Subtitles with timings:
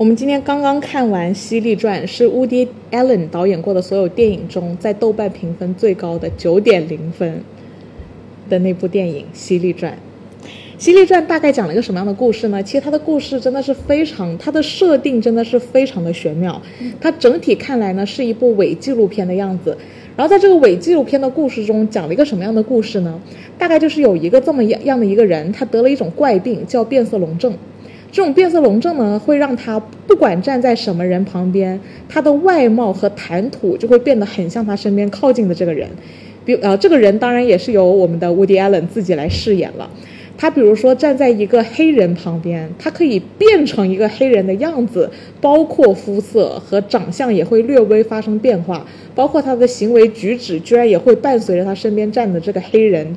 [0.00, 7.44] 我们今天刚刚看完《犀利传》，是 Woody Allen 导演过的所有电影中，在豆瓣评分最高的九点零分
[8.48, 9.92] 的那部电影《犀利传》。
[10.78, 12.62] 《犀利传》大概讲了一个什么样的故事呢？
[12.62, 16.62] 其实它的故事真的是非常，它的设定真的是非常的玄妙。
[16.98, 19.76] 它整体看来呢是一部伪纪录片的样子。
[20.16, 23.20] 然后在这个伪纪录片的故事中，讲了一个什么样的故事呢？
[23.58, 27.52] 大概就是有一个这么样样的一个人，他得了一种怪病，叫变色龙症。
[28.12, 31.78] 这种变色龙症呢，会让他不管站在什么人旁边，
[32.08, 35.88] 他的外貌和谈吐就会变得很像他身边靠近的这个人。
[36.44, 39.88] 比呃，这个人当然也是由我们的 Woody Allen 自己来饰演了。
[40.36, 45.08] 他比如说站在一个黑人旁边，他可以变成一个黑人的样子，
[45.40, 53.14] 包括肤色和长相也会略微发生变化，包括他的行为举止居然也会伴随着他身边站的这个黑人。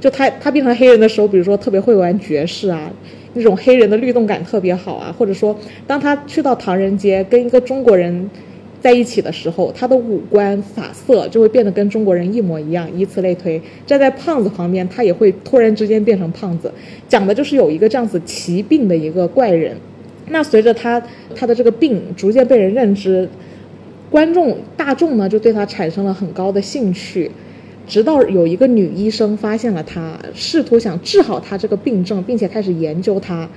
[0.00, 2.90] 就他他变成黑人的时候，比如说特别会玩爵士啊。
[3.34, 8.28] 那种黑人的律动感特别好啊，或者说，当他去到唐人街跟一个中国人
[8.80, 13.60] 在一起的时候，他的五官发色就会变得跟中国人一模一样，以此类推。
[13.86, 16.72] 站在胖子旁边，他也会突然之间变成胖子。
[17.08, 19.76] 讲的就是有一个这样子奇病的一个怪人。
[20.28, 21.02] 那随着他
[21.34, 23.28] 他的这个病逐渐被人认知，
[24.10, 27.30] 观众大众呢就对他产生了很高的兴趣。
[27.86, 33.48] 直到有一个女医生发现了他，试图想治好他这个病症，并且开始研究他。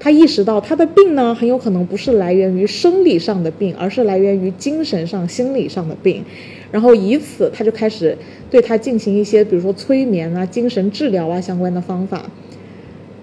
[0.00, 6.22] 他意识到他的病呢，很有可能不是来源于生理上的病，而是来源于精神上、心理上的病。
[6.72, 8.16] 然后以此，他就开始
[8.50, 12.24] 对他进行一些，比如说催眠啊、精神治疗啊相关的方法。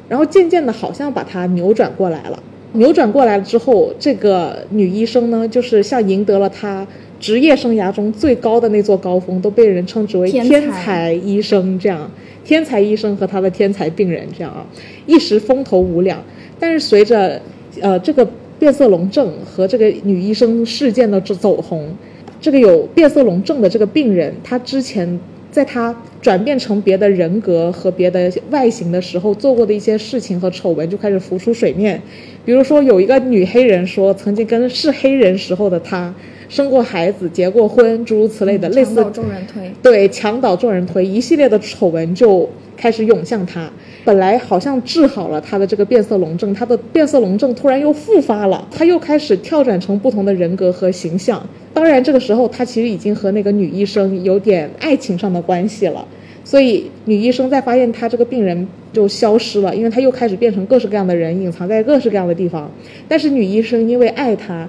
[0.08, 2.42] 然后渐渐的，好像把他扭转过来了。
[2.74, 6.88] 扭转过来了之后，这个女医生呢，就是像赢得了她。
[7.20, 12.10] 职业生涯中最高的那座高峰，都被人称之为天才医生，这样
[12.44, 14.66] 天才医生和他的天才病人，这样啊，
[15.06, 16.20] 一时风头无两。
[16.60, 17.40] 但是随着
[17.80, 18.28] 呃这个
[18.58, 21.96] 变色龙症和这个女医生事件的走红，
[22.42, 25.20] 这个有变色龙症的这个病人，他之前
[25.52, 32.02] 在他转变成别的人格和别的外形的时候做过的一些事情和丑闻就开始浮出水面。
[32.46, 36.14] 比如说有一个女黑人说，曾经跟是黑人时候的她。
[36.50, 43.72] 生过孩子、结过婚，诸如此类的，类似众人推，对，墙倒众人推，一系列的丑闻就开始涌向她。
[44.04, 51.42] 本来好像治好了她的这个变色龙症，她的变色龙症突然又复发了，她又开始跳转成不同的人格和形象。
[51.74, 56.06] 当然，这个时候她其实已经和那个女医生有点爱情上的关系了。
[56.44, 62.72] 所以女医生在发现她这个病人就消失了，因为他又开始变成各式各样的人，隐藏在各式各样的地方。
[63.08, 64.68] 但是女医生因为爱他。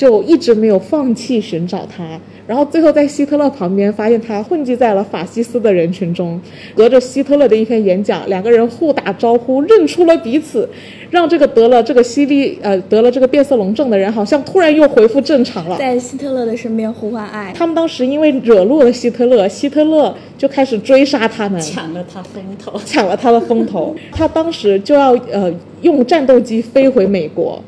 [0.00, 6.40] 就一直没有放弃寻找他，然后最后在希特勒旁边发现他混迹在了法西斯的人群中，
[6.74, 10.66] 隔着希特勒的一篇演讲，两个人互打招呼，认出了彼此，
[11.10, 17.52] 让这个得了这个犀利呃得了这个变色龙症的人好像突然又恢复正常了，在希特勒的身边呼唤爱。
[17.54, 27.62] 他们当时因为惹怒了希特勒，希特勒就开始追杀他们，抢了他风头，抢了他的风头，他当时就要呃用战斗机飞回美国。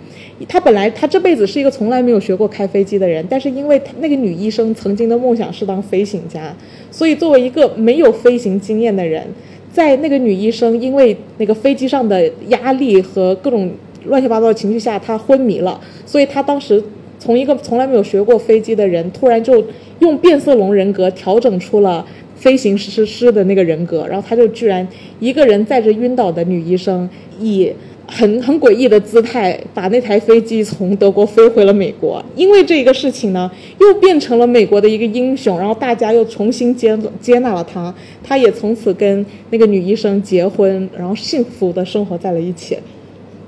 [0.48, 6.54] 他本来他这辈子是一个从来没有学过开飞机的人，但是因为那个女医生曾经的梦想是当飞行家，
[6.91, 9.25] 所以作为一个没有飞行经验的人，
[9.72, 13.70] 在那个女医生因为那个飞机上的压力和各种
[14.06, 16.82] 乱七八糟的情绪下，她昏迷了，所以她当时
[17.19, 19.64] 从一个从来没有学过飞机的人，突然就
[20.00, 22.04] 用变色龙人格调整出了
[22.34, 24.86] 飞行师师的那个人格，然后他就居然
[25.20, 27.08] 一个人载着晕倒的女医生
[27.38, 27.72] 以。
[28.15, 32.23] 很很诡异的姿态，把那台飞机从德国飞回了美国。
[32.37, 33.50] 因为这个事情呢，
[33.81, 37.93] 又变成了美国的一个英雄，然后大家又重新接接纳了他，
[38.23, 42.77] 他也从此跟那个女医生结婚，然后幸福的生活在了一起。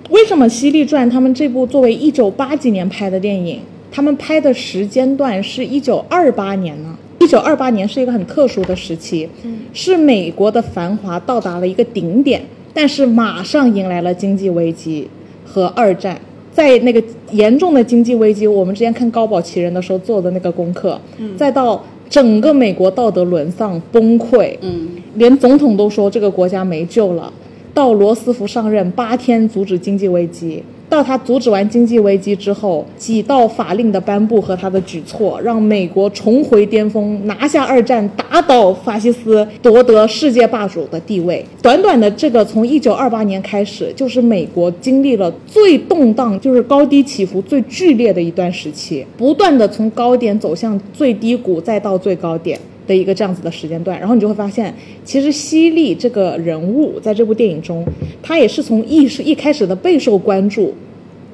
[0.08, 3.60] 为什么《犀利传》他们这部作为一九八几年拍的电影，
[3.90, 6.96] 他们拍的时间段是一九二八年呢？
[7.20, 9.28] 一九二八年是一个很特殊的时期，
[9.72, 12.42] 是美国的繁华到达了一个顶点。
[12.74, 15.08] 但是马上迎来了经济危机
[15.46, 16.20] 和二战，
[16.52, 21.00] 在那个严重的经济危机，我们之前看高保奇人的时候做的那个功课，
[21.36, 27.32] 再到整个美国道德沦丧崩溃，嗯，连总统都说这个国家没救了，
[27.72, 30.62] 到罗斯福上任八天阻止经济危机。
[30.94, 41.44] 到他阻止完经济危机之后，几道法令的颁布和他的举措，让美国重回巅峰，拿下二战，打倒法西斯，夺得世界霸主的地位。
[41.60, 52.56] 短短的这个从一九二八年开始，就是美国经历了最动荡，就是高低起伏最剧烈的一段时期，不断的从高点走向最低谷，再到最高点。
[52.86, 57.84] 的一个这样子的时间段，然后你就会发现，其实犀利这个人物在这部电影中，
[58.22, 60.74] 他也是从一是一开始的备受关注、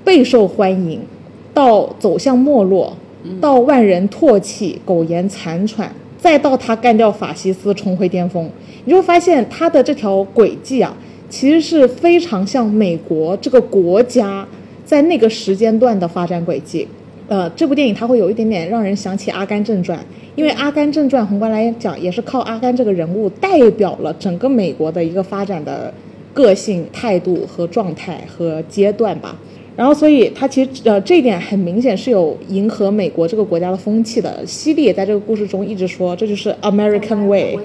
[0.04, 1.00] 备受欢迎，
[1.52, 2.96] 到走向没落，
[3.40, 8.48] 到万人唾弃、苟延残喘，再到他干掉法西斯、重回巅峰，
[8.84, 10.96] 你就会发现他的这条轨迹啊，
[11.28, 14.46] 其实是非常像美国这个国家
[14.84, 16.86] 在那个时间段的发展轨迹。
[17.30, 19.96] 呃，这部电影它会有一点点让人想起《阿甘正传》，
[20.34, 25.94] 因为《阿甘正传》宏观来讲也是靠阿甘这个人物代表了整个美国的一个发展的
[26.34, 29.36] 个性、态度和状态和阶段吧。
[29.76, 34.44] 然后，所以它其实呃这一点很明显是有迎合美国这个国家的风气的。
[34.44, 37.56] 犀利也在这个故事中一直说，这就是 American way。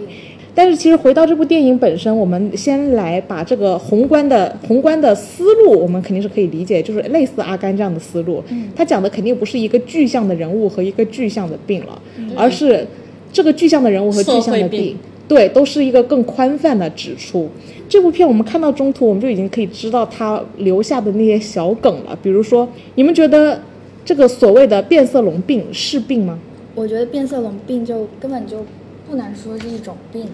[0.56, 8.42] 但是其实回到这部电影本身，我们先来把这个宏观的宏观的思路，我们肯定是可以理解，就是类似阿甘这样的思路。
[8.74, 12.02] 他讲的肯定不是一个具象的人物和一个具象的病了，
[12.38, 12.88] 而是
[13.34, 14.96] 这个具象的人物和具象的病，
[15.28, 17.50] 对，都是一个更宽泛的指出。
[17.90, 22.18] 这部片我们看到中途，我们就已经可以知道他留下的那些小梗了。
[22.24, 22.66] 比如说，
[22.96, 23.60] 你们觉得
[24.06, 26.40] 这个所谓的变色龙病是病吗？
[26.74, 28.66] 我觉得变色龙病就根本就
[29.10, 30.26] 不能说是一种病。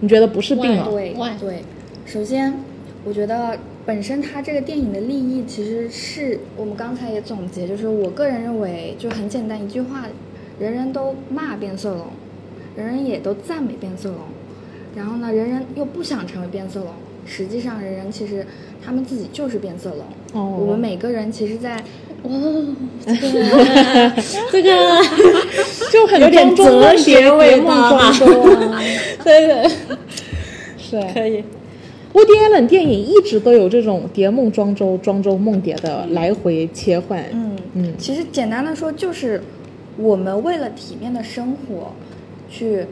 [0.00, 0.88] 你觉得不是病啊？
[0.90, 1.62] 对对，
[2.04, 2.52] 首先
[3.04, 10.06] 我觉得本身它这个电影的立意其实是我们刚才也总结，就是我个人认为就很简单一句话，
[10.58, 12.06] 人人都骂变色龙，
[12.76, 14.18] 人人也都赞美变色龙，
[14.96, 16.88] 然后呢，人人又不想成为变色龙。
[17.26, 18.44] 实际上，人人其实
[18.82, 20.00] 他们自己就是变色龙。
[20.32, 21.80] 哦我们每个人其实在，
[22.22, 22.66] 哦，
[23.06, 24.12] 这个
[24.50, 24.70] 这个
[25.90, 28.12] 就很有点庄周梦哲学味周啊，
[29.24, 29.68] 对对，
[30.78, 31.00] 是。
[31.14, 31.42] 可以。
[32.12, 37.24] 乌迪·艾伦电影一直都有这种蝶梦庄周、庄周梦蝶的来回切换。
[37.32, 37.94] 嗯嗯。
[37.96, 39.40] 其实简单的说，就是
[39.96, 41.94] 我们为了体面的生活，
[42.50, 42.84] 去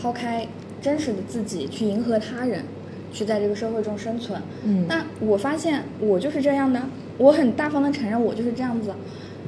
[0.00, 0.46] 抛开
[0.80, 2.64] 真实的自己，去迎合他人，
[3.12, 4.40] 去在这个社会中生存。
[4.64, 4.86] 嗯。
[4.88, 6.80] 那我发现我就是这样的，
[7.18, 8.94] 我很大方的承认我就是这样子，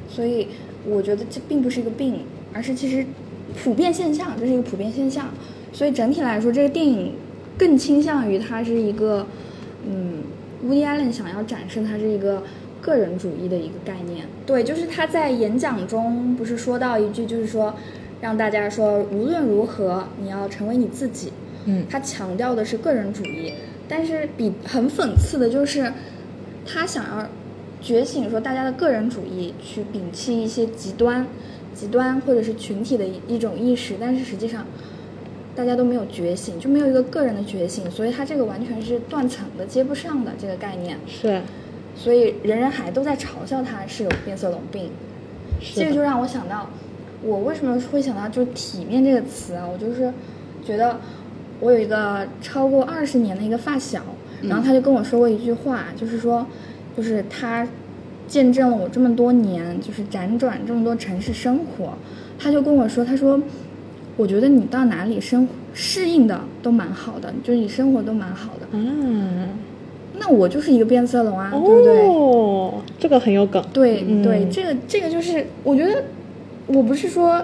[0.07, 0.49] 所以
[0.85, 3.05] 我觉得这并不是一个病，而是其实
[3.63, 5.29] 普遍现象，这是一个普遍现象。
[5.73, 7.13] 所以整体来说，这个电影
[7.57, 9.25] 更倾向于它是一个，
[9.87, 10.21] 嗯，
[10.63, 12.43] 乌迪·艾伦想要展示它是一个
[12.81, 14.25] 个人主义的一个概念。
[14.45, 17.73] 对，就是他在演讲中不是说到一句，就是说
[18.19, 21.31] 让大家说无论如何你要成为你自己。
[21.65, 23.53] 嗯他强调的是个人主义，
[23.87, 25.93] 但是比很讽刺的就是，
[26.65, 27.29] 他想要
[27.81, 31.25] 觉醒说大家的个人主义，去摒弃一些极端、
[31.73, 34.65] 极端或者是群体的一一种意识，但是实际上
[35.55, 41.41] 大家都没有觉醒，就没有一个个人的觉醒，所以他这个完全是断层的，接不上的这个概念，是
[41.95, 44.89] 所以人人还都在嘲笑他是有变色龙病。
[45.59, 46.69] 是这个就让我想到，
[47.21, 49.67] 我为什么会想到就“体面”这个词啊？
[49.67, 50.11] 我就是
[50.65, 50.97] 觉得
[51.59, 54.01] 我有一个超过二十年的一个发小，
[54.41, 56.47] 然后他就跟我说过一句话，就是说，
[56.95, 57.67] 就是他
[58.27, 61.93] 见证了我这么多年，就是辗转这么多城市生活，
[62.39, 63.39] 他就跟我说，他说，
[64.17, 68.67] 我觉得你到哪里生适应的都蛮好的，就是你生活都蛮好的。
[68.71, 69.49] 嗯，
[70.19, 72.07] 那我就是一个变色龙啊，对不对？
[72.07, 73.63] 哦，这个很有梗。
[73.73, 76.03] 对、嗯对，这个这个就是，我觉得
[76.67, 77.43] 我不是说，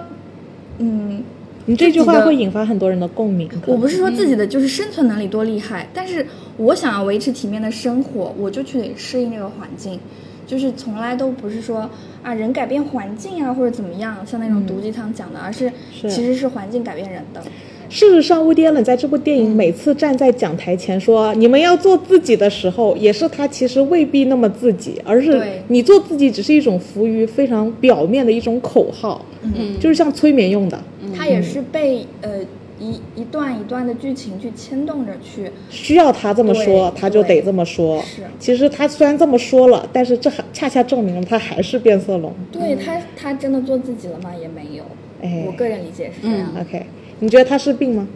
[0.78, 1.22] 嗯，
[1.68, 3.46] 你这句话会引发很多人的共鸣。
[3.66, 6.26] 我不是说自己的就是生存能力多厉害，但是
[6.56, 10.00] 我想要维持体面的生活，我就去得适应那个环境，
[10.46, 11.88] 就是从来都不是说
[12.22, 17.42] 啊人改变环境啊或者怎么样，像那种毒鸡汤讲的，而是是其实是环境改变人的。
[17.90, 30.82] 事实上，乌迪·艾伦在这部电影每次站在讲台前说“你们要做自己”的时候，也是他其实未必那么自己，而是你做自己只是一种浮于非常表面的一种口号，嗯就是像催眠用的，
[31.16, 32.40] 他也是被呃
[32.80, 38.00] 一一段一段的剧情去牵动着去，需要他这么说，他就得这么说。
[38.02, 42.34] 是其实他虽然这么说了，但是这还恰恰证明了他还是变色龙。
[42.52, 44.32] 对他他真的做自己了吗？
[44.40, 44.84] 也没有。
[45.20, 46.52] 哎我个人理解是这样。
[46.60, 46.86] OK，
[47.20, 48.06] 你觉得他是病吗？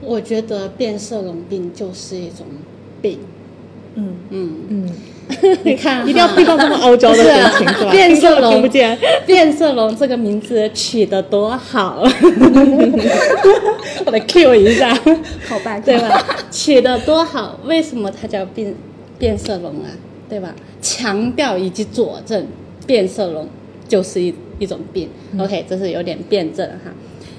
[0.00, 2.46] 我觉得变色龙病就是一种
[3.02, 3.18] 病。
[3.94, 4.90] 嗯嗯，嗯，
[5.62, 7.90] 你看，一定要配上这么傲娇的表情是吧？
[7.90, 8.98] 变色龙听龙不见。
[9.26, 12.02] 变色龙这个名字取得多好，
[14.06, 14.94] 我来 Q 一下，
[15.46, 16.24] 好吧，对吧？
[16.50, 18.74] 取得多好，为什么它叫变
[19.18, 19.90] 变色龙啊？
[20.28, 20.54] 对吧？
[20.80, 22.46] 强调以及佐证
[22.86, 23.46] 变色龙
[23.86, 25.08] 就是一一种病。
[25.38, 26.90] OK，这是有点辩证哈。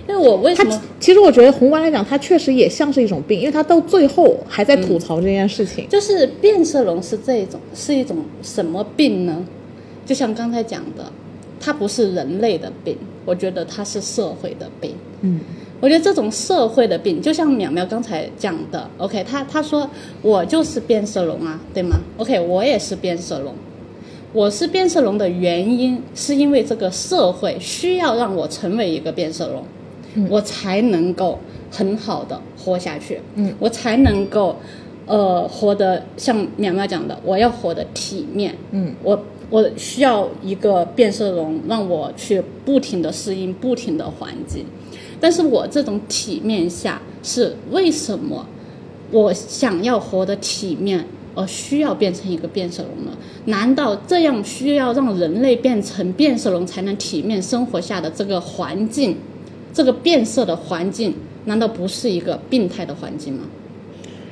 [0.10, 5.88] 因为我为什他么其实我觉得宏观来讲，它确实也像是一种病，因为他到最后还在吐槽这件事情。
[5.88, 9.46] 就是变色龙是这种是一种什么病呢？
[10.08, 11.06] 就像刚才讲的，
[11.60, 14.96] 它不是人类的病，我觉得它是社会的病。
[15.22, 15.42] 嗯，
[15.80, 19.88] 我觉得这种社会的病，就像淼淼刚才讲的，OK，他他说
[20.24, 23.54] 我就是变色龙啊，对吗？OK，我也是变色龙，
[24.34, 29.64] 我是变色龙的原因，是因为这个社会需要让我成为一个变色龙，
[30.16, 31.40] 嗯我才能够
[31.72, 34.56] 很好的活下去，嗯，我才能够，
[35.06, 44.66] 呃，活得像淼淼讲的，我要活得体面，嗯，我我需要一个变色龙让我去不停的适应不停的环境，
[45.20, 48.46] 但是我这种体面下是为什么
[49.12, 53.12] 我想要活得体面，而需要变成一个变色龙呢？
[53.46, 59.18] 难道这样需要让人类变成变色龙才能体面生活下的这个环境，
[59.74, 61.14] 这个变色的环境，
[61.46, 63.44] 难道不是一个病态的环境吗？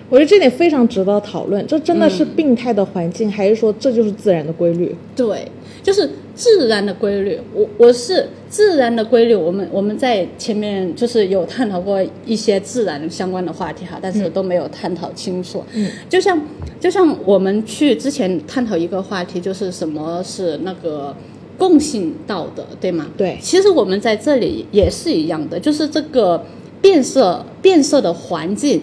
[0.10, 1.68] 我觉得这点非常值得讨论。
[1.68, 4.96] 这真的是病态的环境，还是说这就是自然的规律？
[5.14, 5.52] 对，
[5.84, 7.38] 就是自然的规律。
[7.54, 9.36] 我我是自然的规律。
[9.36, 15.62] 我们我们在前面就是有探讨过一些自然相关的话题哈，但是都没有探讨清楚。
[15.74, 16.42] 嗯，就像
[16.80, 21.14] 就像我们去之前探讨一个话题，就是什么是那个
[21.58, 23.08] 共性道德，对吗？
[23.18, 26.46] 对其实我们在这里也是一样的，就是这个
[26.82, 28.82] 变色变色的环境，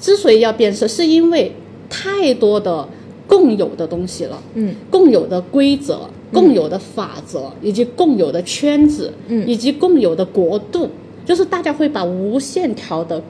[0.00, 1.52] 之所以要变色，是因为
[1.88, 2.88] 太多的
[3.26, 4.42] 共有的东西了。
[4.54, 6.00] 嗯，共有的规则、
[6.32, 10.88] 共有的法则，以及共有的圈子，嗯以及共有的国度，
[11.26, 13.24] 就是大家会把无限条的建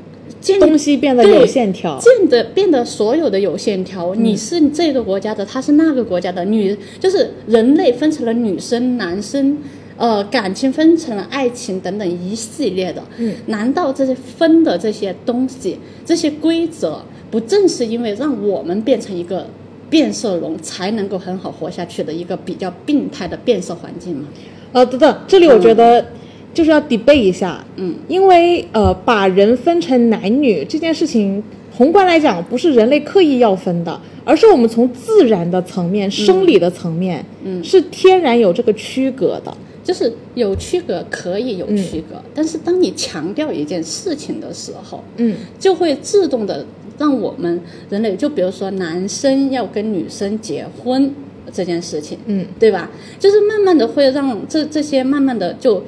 [0.58, 2.00] 东西变得有线条。
[2.00, 9.58] 变得变得所有的有线条，你是这个国家的，他是那个国家的，女就是人类分成了女生、男生，
[9.96, 13.02] 呃，感情分成了爱情等等一系列的。
[13.18, 19.46] 嗯，难道这些分的这些东西、这些规则，不正是因为让我们变成一个
[19.88, 24.28] 变色龙，才能够很好活下去的一个比较病态的变色环境吗？
[24.72, 26.04] 啊，等等，这里我觉得
[26.52, 31.42] 就是要 debate 一下，嗯，因为呃，把人分成男女这件事情，
[31.72, 37.62] 宏观来讲不是人类刻意要分的，而是我们从自然的层面、生理的层面，嗯。
[37.62, 39.56] 是天然有这个区隔的。
[39.82, 45.34] 就是有区隔可以有嗯区隔，但是当你强调一件事情的时候，嗯。
[45.58, 46.64] 就会自动的
[46.98, 51.12] 让我们人类，就比如说男生要跟女生结婚
[51.50, 52.46] 这件事情，嗯。
[52.58, 52.90] 对吧？
[53.18, 55.82] 就是慢慢的会让这这些慢慢的就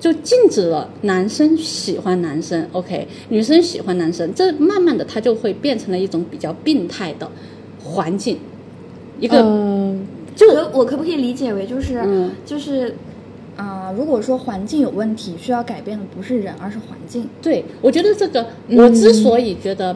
[0.00, 7.30] 就禁止了男生喜欢男生，OK，女生喜欢男生，这慢慢的它就会变成了一种比较病态的
[7.84, 8.38] 环境，
[9.20, 12.30] 一个、嗯就可我可不可以理解为就是、嗯。
[12.46, 12.94] 就是，
[13.56, 17.28] 啊、如果说环境有问题，需要改变的不是人，而是环境。
[17.42, 18.78] 对，我觉得这个，嗯。
[18.78, 19.94] 我之所以觉得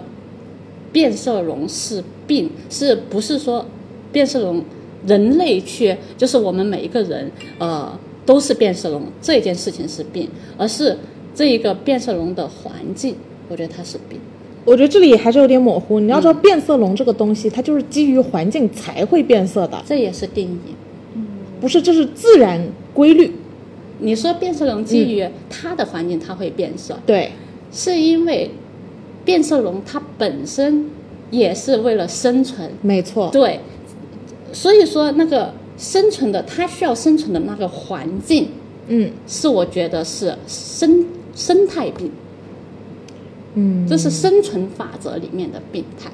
[0.92, 3.64] 变色龙是病，是不是说
[4.12, 4.62] 变色龙
[5.06, 10.96] 人类去，就是我们每一个人，呃，都是变色龙这件事情是病，而是
[11.34, 13.16] 这一个变色龙的环境，
[13.48, 14.18] 我觉得它是病。
[14.64, 16.00] 我觉得这里还是有点模糊。
[16.00, 20.74] 你要知道，变色龙这个东西，它就是基于环境才会变色的，这也是定义。
[21.60, 22.60] 不是这是自然
[22.92, 23.32] 规律。
[23.98, 27.32] 你说变色龙基于它的环境它会变色，对，
[27.70, 28.50] 是因为
[29.24, 30.86] 变色龙它本身
[31.30, 33.28] 也是为了生存，没错。
[33.30, 33.60] 对，
[34.52, 38.48] 所以说那个生存的，它需要生存的那个环境，
[38.88, 41.04] 嗯是我觉得是生
[41.34, 42.10] 生态病，
[43.54, 46.10] 嗯，这是生存法则里面的病态。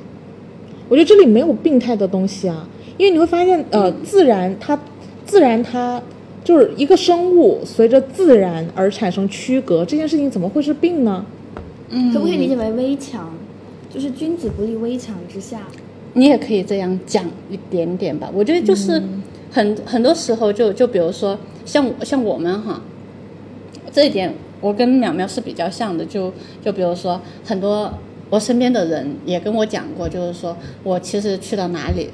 [0.88, 4.78] 我觉得这里没有病态的东西啊，因为你会发现，呃，自然它，
[5.24, 6.02] 自然它
[6.42, 11.24] 就是一个生物随着自然而产生区隔，这件事情怎么会是病呢？
[11.90, 13.32] 嗯可不可以理解为危墙？
[13.92, 15.66] 就是君子不立危墙之下。
[16.14, 18.28] 你也可以这样讲一点点吧。
[18.34, 19.00] 我觉得就是
[19.50, 22.80] 很、很多时候就就比如说像我像我们哈，
[23.92, 26.04] 这一点我跟淼淼是比较像的。
[26.04, 26.32] 就
[26.64, 27.92] 就比如说很多
[28.28, 32.10] 我身边的人也跟我讲过，就是说我其实去到哪里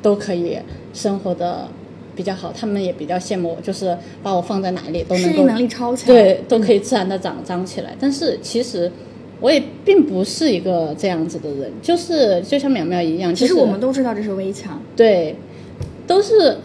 [0.00, 0.58] 都可以
[0.94, 1.66] 生活的
[2.14, 6.06] 比较好，他们也比较羡慕我，就是把我放在哪里都能够适应能力超强。
[6.06, 7.94] 对，都可以自然的长长起来。
[7.98, 8.90] 但是其实
[9.40, 14.80] 我也并不是一个这样子的人，就是就像淼淼一样，就是其实我们都知道这是危墙。
[14.94, 15.36] 对，
[16.06, 16.56] 都是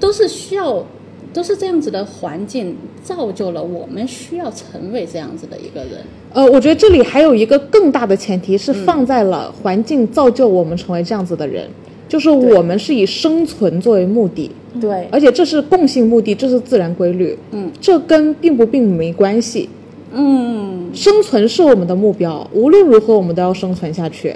[0.00, 0.84] 都是需要
[1.32, 6.00] 都是这样子的环境造就了我们需要成为这样子的一个人。
[6.32, 11.68] 呃，我觉得这里还有一个更大的前提是放在了环境造就我们成为这样子的人，
[12.08, 19.68] 就是我们是以生存作为目的，对，而且这是共性目的，这是自然规律，嗯，这跟并不并没关系。
[20.12, 24.34] 嗯，生存是我们的目标，无论如何我们都要生存下去。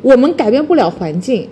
[0.00, 1.48] 我们改变不了环境，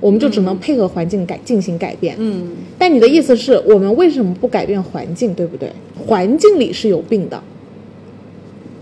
[0.00, 2.16] 我们就只能配合环境改进行改变。
[2.18, 5.70] 嗯，但你的意思是我们为什么不改变环境，对不对？
[6.06, 7.42] 环境里是有病的。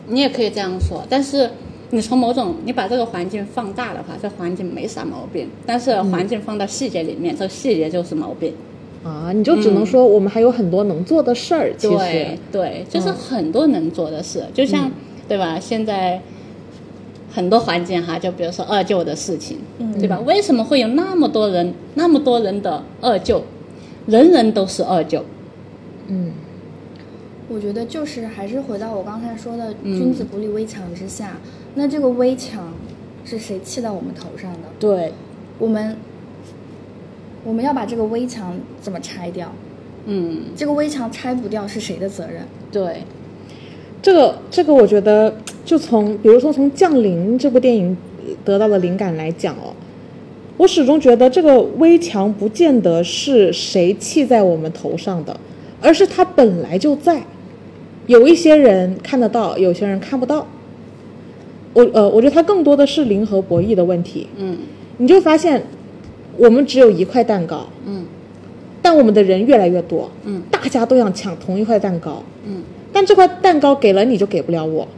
[0.06, 1.50] 你也可以这样说，但是
[1.90, 8.52] 你从某种你把这个环境放大的话，这环境没啥毛病，但是环境放到细节里面，这细节就是毛病。
[9.04, 11.72] 啊，你就只能说我们还有很多能做的事儿。
[11.76, 14.90] 其实对，对，就是很多能做的事，就像、
[15.28, 15.58] 对吧？
[15.60, 16.20] 现在
[17.38, 19.58] 很多环境哈，就比如说二舅的事情，
[20.00, 20.18] 对吧？
[20.26, 23.44] 为什么会有那么多人，那么多人的二舅，
[24.06, 25.24] 人人都是二舅？
[26.08, 26.32] 嗯，
[27.48, 31.36] 我觉得就是还是回到我刚才说的“君子不立危墙之下”
[31.76, 32.72] 那这个危墙
[33.24, 34.58] 是谁砌到我们头上的？
[34.80, 35.12] 对，
[35.60, 35.96] 我们
[37.44, 39.52] 我们要把这个危墙怎么拆掉？
[40.06, 42.42] 嗯，这个危墙拆不掉是谁的责任？
[42.72, 43.04] 对，
[44.02, 45.36] 这个这个，我觉得
[45.68, 47.94] 就从比如说从《降临》这部电影
[48.42, 49.68] 得到的灵感来讲哦，
[50.56, 55.38] 我始终觉得这个危墙不见得是谁砌在我们头上的，
[55.82, 57.22] 而是它本来就在。
[58.06, 60.46] 有一些人看得到，有些人看不到。
[61.74, 64.26] 我呃，我觉得它更多的是零和博弈的问题。
[64.38, 64.56] 嗯
[64.96, 65.62] 你就发现，
[66.38, 68.06] 我们只有一块蛋糕，嗯
[68.80, 74.88] 但我们的人越来越多，嗯大家都想抢同一块蛋糕，嗯但这块蛋糕给了你就给不了我，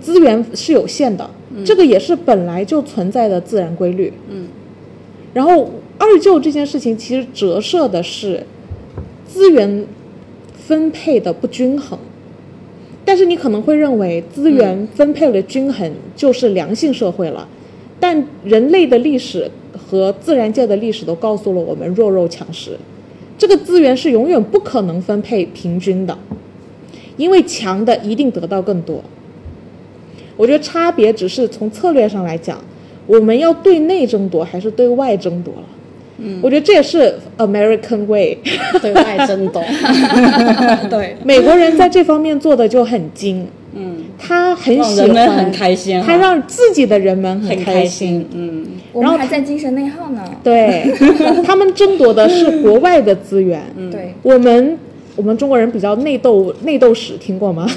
[0.00, 1.28] 资源是有限的，
[1.64, 4.12] 这个也是本来就存在的自然规律。
[4.28, 4.48] 嗯
[5.32, 8.44] 然后二舅这件事情其实折射的是
[9.24, 9.86] 资源
[10.56, 11.96] 分配的不均衡，
[13.04, 17.46] 但是你可能会认为资源分配了均衡就是良性社会了，
[18.00, 22.76] 但人类的历史和自然界的历史都告诉了我们弱肉强食，
[23.38, 26.18] 这个资源是永远不可能分配平均的，
[27.16, 29.00] 因为强的一定得到更多。
[30.40, 32.56] 我觉得差别只是从策略上来讲，
[33.06, 35.62] 我们要对内争夺还是对外争夺了。
[36.16, 38.38] 嗯，我觉得这也是 American way。
[38.80, 39.62] 对外争夺。
[40.88, 48.26] 对，美国人在这方面做的就很精，嗯，他很喜欢，人们很开心哈他让自己的人们很开心。
[48.32, 50.22] 嗯然后还在精神内耗呢。
[50.42, 50.92] 对，
[51.46, 53.62] 他们争夺的是国外的资源。
[53.76, 54.76] 嗯对，我们
[55.20, 57.68] 我们中国人比较内斗，内斗史听过吗？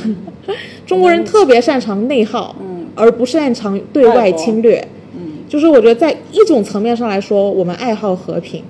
[0.86, 4.80] 中国人特别擅长内耗，嗯而不擅长对外侵略。
[5.14, 8.64] 嗯就是我觉得在一种层面上来说，我们爱好和平，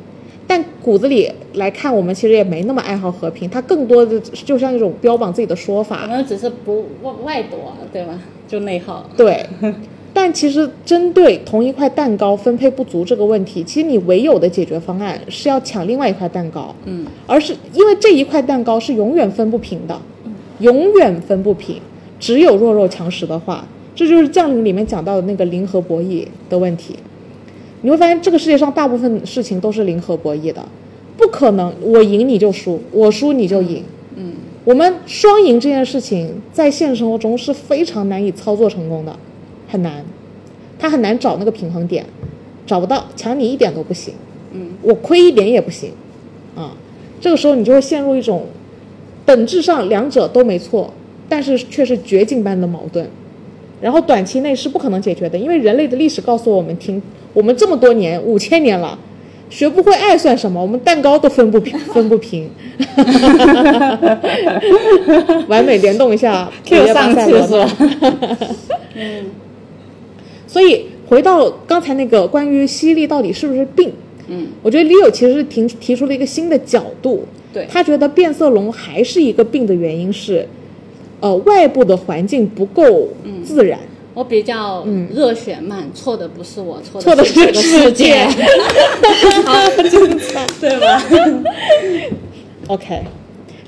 [0.48, 3.48] 但骨子里来看，我们其实也没那么爱好和平。
[3.48, 8.19] 它更多的就像一种标榜自己的说我法，们只是不外外夺，对吧？
[8.48, 9.08] 就内耗。
[9.15, 9.45] 对。
[10.13, 19.99] 但其实针对同一块蛋糕分配不足这个问题，其实你唯有的解决方案是要抢另外一块蛋糕，嗯而是因为这一块蛋糕是永远分不平的，
[20.60, 21.78] 永远分不平。
[22.19, 26.95] 只有弱肉强食的话，这就是《降临》里面讲到的那个零和博弈的问题。
[27.82, 30.63] 你会发现，这个世界上大部分事情都是零和博弈的，
[31.17, 33.84] 不可能我赢你就输，我输你就赢。
[34.15, 39.13] 嗯我们双赢这件事情在现实生活中是非常难以操作成功的，
[39.74, 40.06] 很难，
[40.78, 42.06] 他很难找那个平衡点，
[42.68, 44.14] 找不到，抢你一点都不行，
[44.52, 45.90] 嗯我亏一点也不行，
[46.56, 46.74] 啊，
[47.20, 48.46] 这个时候你就会陷入一种
[49.26, 50.94] 本质上两者都没错，
[51.28, 53.10] 但是却是绝境般的矛盾，
[53.82, 57.02] 然后短期内是不可能解决的，因为人类的历史告诉我们，听
[57.34, 59.00] 我们这么多年五千年了。
[59.50, 60.60] 学不会爱算什么？
[60.60, 62.50] 我们蛋糕都分不平， 分不平。
[65.48, 67.70] 完美联动一下 Q 上去是吧？
[68.96, 69.26] 嗯
[70.54, 73.92] 所以回到刚才那个关于犀利到底是不是病，
[74.28, 80.48] 嗯我觉得李友其实提提出了一个新的角度，对他觉得变色龙还是一个病的原因是，
[81.22, 83.10] 呃，外部的环境不够
[83.44, 83.80] 自然。
[84.13, 88.13] 我比较热血慢，错的不是我，错错的是是这个世界，
[90.62, 91.04] 对吧？
[92.70, 93.02] OK。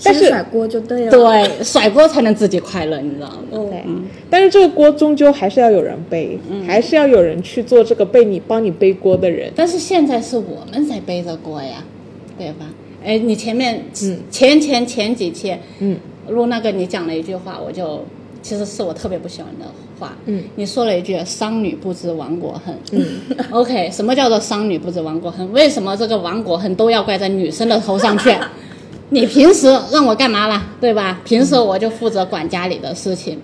[0.05, 1.11] 其但是甩锅就对了。
[1.11, 3.37] 对，甩锅才能自己快乐，你知道吗？
[3.51, 3.83] 对，
[4.29, 6.37] 但是这个锅终究还是要有人背，
[6.67, 9.51] 还是要有人去做这个背你帮你背锅的人。
[9.55, 11.83] 但是现在是我们在背着锅呀，
[12.37, 12.67] 对吧？
[13.03, 15.97] 哎，你前面嗯前前前几期嗯
[16.29, 18.03] 录那个你讲了一句话，我就
[18.41, 19.65] 其实是我特别不喜欢的
[19.99, 20.15] 话。
[20.25, 22.75] 嗯，你说了一句“商女不知亡国恨”。
[22.93, 23.05] 嗯，
[23.51, 25.51] OK，什么叫做商女不知亡国恨？
[25.51, 28.29] 为什么这个亡国恨都要怪在女生的头上去？
[29.09, 30.63] 你平时让我干嘛啦？
[30.81, 31.21] 对吧？
[31.23, 33.39] 平时我就负责管家里的事情，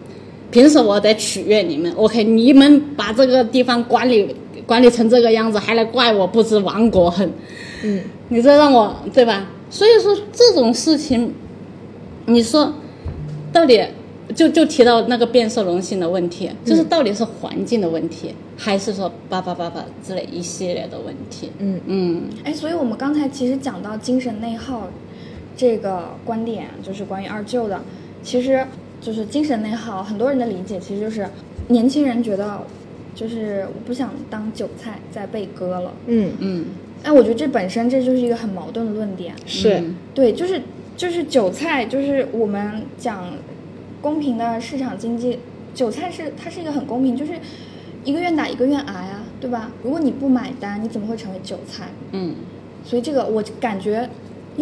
[0.50, 1.92] 平时我得取悦你们。
[1.94, 7.32] OK，你们把这个地方管理管理成这个样子，还来怪我不知亡国恨？
[7.84, 9.48] 嗯，你这让我对吧？
[9.70, 11.34] 所以说这种事情，
[12.26, 12.74] 你说
[13.54, 13.82] 到底
[14.36, 21.52] 就就提到那个变色龙性的问题，就是到底是环境的问题，还是说叭叭叭叭之类一系列的问题？
[21.60, 24.88] 嗯嗯哎，所以我们刚才其实讲到精神内耗
[25.62, 27.80] 这个观点，就是关于二舅的，
[28.24, 28.66] 其实
[29.00, 31.28] 就是精神内耗，很多人的理解其实就是
[31.68, 32.62] 年轻人觉得，
[33.14, 35.94] 就是我不想当韭菜再被割了。
[36.08, 36.66] 嗯，嗯，
[37.04, 39.36] 哎，我觉得这本身这就是一个很矛盾的论点。
[39.46, 40.60] 是，嗯对，就是
[40.98, 43.32] 就是韭菜，就是我们讲
[44.02, 45.38] 公平的市场经济，
[45.76, 47.34] 韭菜是它是一个很公平，就是
[48.04, 49.70] 一个愿打一个愿挨啊，对吧？
[49.84, 51.90] 如果你不买单，你怎么会成为韭菜？
[52.14, 52.34] 嗯，
[52.84, 54.10] 所以这个我感觉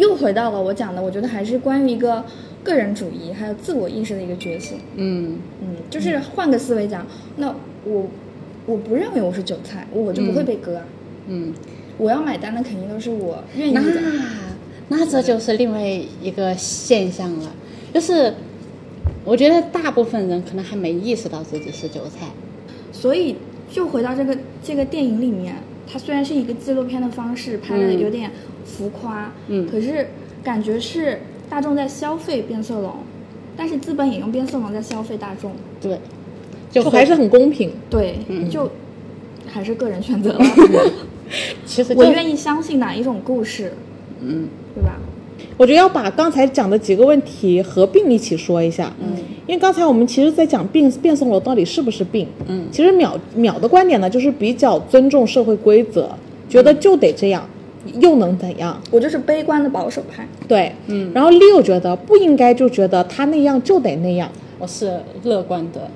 [0.00, 2.24] 又回到了我讲的，我觉得还是关于一个
[2.64, 4.78] 个人主义还有自我意识的一个觉醒。
[4.96, 8.06] 嗯，嗯，就是换个思维讲，那我
[8.64, 10.84] 我不认为我是韭菜，我就不会被割啊。
[11.28, 11.52] 嗯，
[11.98, 14.00] 我要买单的肯定都是我愿意那的。
[14.88, 15.80] 那这就是另外
[16.20, 17.52] 一个现象了，
[17.94, 18.34] 就是
[19.24, 22.26] 我觉得大部分人可能还没意识到自己是韭菜。
[22.90, 23.36] 所以
[23.74, 25.54] 又回到这个这个电影里面，
[25.86, 28.30] 它虽然是一个纪录片的方式，拍的嗯有点
[28.70, 30.06] 浮夸，嗯可是
[30.42, 32.92] 感觉是大众在消费变色龙，
[33.56, 35.98] 但是资本也用变色龙在消费大众，对，
[36.70, 37.72] 就还是很公平。
[37.88, 38.70] 对，嗯就
[39.46, 40.40] 还是个人选择了。
[41.66, 43.72] 其实我愿意相信哪一种故事，
[44.20, 44.96] 嗯对吧？
[45.56, 48.92] 我觉得要把刚才讲的几个问题合并一起说一下。
[49.00, 52.26] 嗯因为刚才我们其实，在讲病变色龙到底是不是病。
[52.46, 56.08] 嗯其实淼淼的观点呢，就是比较尊重社会规则，
[56.48, 57.44] 觉得就得这样，
[58.00, 58.80] 又能怎样？
[58.90, 60.26] 我就是悲观的保守派。
[60.46, 64.30] 对，嗯，然后 Leo 觉得不应该，就觉得他那样就得那样。
[64.58, 65.90] 我是乐观的，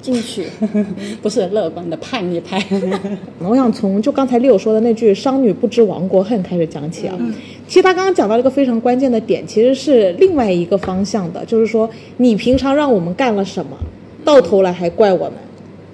[0.00, 0.46] 进取，
[1.20, 2.62] 不是乐观的叛逆派。
[3.40, 7.18] 我想从就刚才 Leo 说的那句“商女不知亡国恨”开始讲起啊。
[7.66, 13.76] 其实他刚刚讲到了一个非常关键的点，其实是另外一个方向的，就是说你平常让我们干了什么，
[14.24, 15.32] 到头来还怪我们。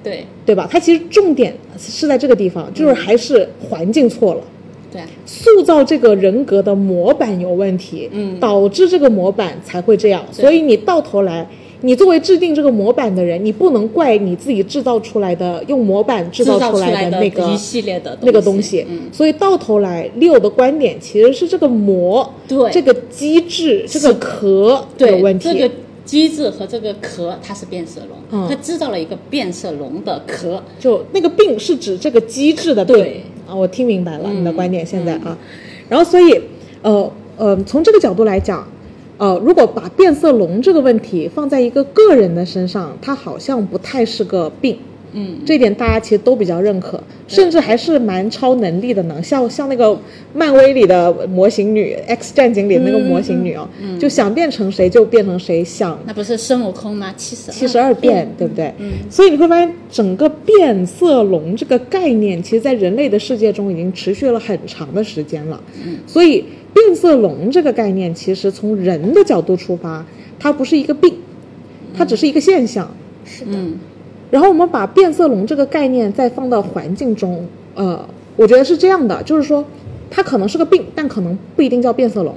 [0.03, 0.67] 对对吧？
[0.71, 4.43] 它其实重点是在这个地方，就是还是环境错了，
[5.27, 8.39] 塑造这个人格的模板有问题，嗯。
[8.41, 10.25] 导致这个模板才会这样。
[10.33, 11.47] 所以你到头来，
[11.83, 18.85] 你作为制定这个模板的人，你不能怪你自己制造出来的用模板制制造造出来的那个一系列的那个东西。
[18.89, 22.71] 嗯，所以到头来，Leo 的观点其实是这个模，对。
[22.71, 25.53] 这个机制，这个壳有问题。
[25.53, 25.75] 这个
[26.11, 28.49] 机制和这个壳，它是变色龙，嗯。
[28.49, 30.61] 它制造了一个变色龙的壳。
[30.81, 32.97] 就那个病是指这个机制的病。
[32.97, 33.23] 对。
[33.49, 35.39] 啊，我听明白了、嗯你的观点现在啊，
[35.89, 36.41] 然后所以
[36.83, 38.67] 呃呃，从这个角度来讲，
[39.19, 44.77] 呃，如果把变色龙这个问题放在一个个人的身上，它好像不太是个病。
[45.13, 49.23] 嗯，这点大家其实都比较认可，甚至还是蛮超能力的呢。
[49.23, 49.99] 像像那个
[50.33, 53.69] 漫威里的模型女，《X 战警》里那个模型女哦，
[53.99, 57.13] 就想变成谁就变成谁，想那不是孙悟空吗？
[57.17, 58.73] 七十七十二变，对不对？
[58.79, 65.61] 嗯所以你会发现，整个变色龙这个概念，其实在人类的世界中已经持续了很长的时间了。
[65.85, 70.07] 嗯所以变色龙这个概念，其实从人的角度出发，
[70.39, 71.15] 它不是一个病，
[71.93, 72.89] 它只是一个现象。
[73.25, 73.79] 是的，嗯
[74.31, 77.99] 然后我们把变色龙这个概念再放到环境中，呃，
[78.37, 79.65] 我觉得是这样的，就是说，
[80.11, 82.35] 它可能是个病，但可能不一定叫变色龙。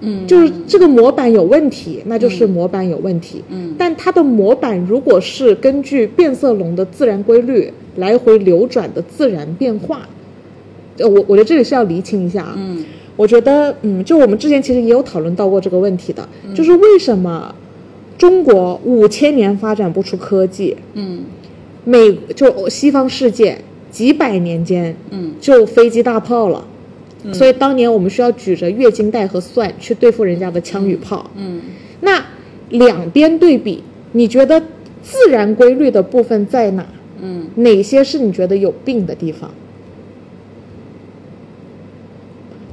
[0.00, 3.42] 嗯，就是这个模板有问题，那就是模板有问题。
[3.48, 10.02] 嗯但它的模板如果是根据变色龙的自然规律来回流转的自然变化，
[10.98, 12.54] 呃，我我觉得这里是要厘清一下啊。
[12.58, 12.84] 嗯
[13.16, 17.54] 我觉得，嗯，就我们之前其实也有讨论到过这个问题的，嗯就是为什么
[18.18, 21.24] 中国五千年发展不出科技，嗯
[21.84, 23.58] 美就西方世界
[23.90, 26.66] 几百年间嗯就飞机大炮了。
[27.32, 31.30] 所以当年我们需要举着月经带和蒜去对付人家的枪与炮。
[31.36, 31.60] 嗯
[32.00, 32.24] 那
[32.70, 34.62] 两边对比，你觉得
[35.02, 36.86] 自然规律的部分在哪？
[37.20, 39.50] 嗯哪些是你觉得有病的地方？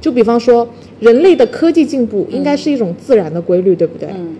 [0.00, 0.68] 就比方说，
[1.00, 4.10] 人类的科技进步应该是一种自然的规律，对不对？
[4.14, 4.36] 嗯，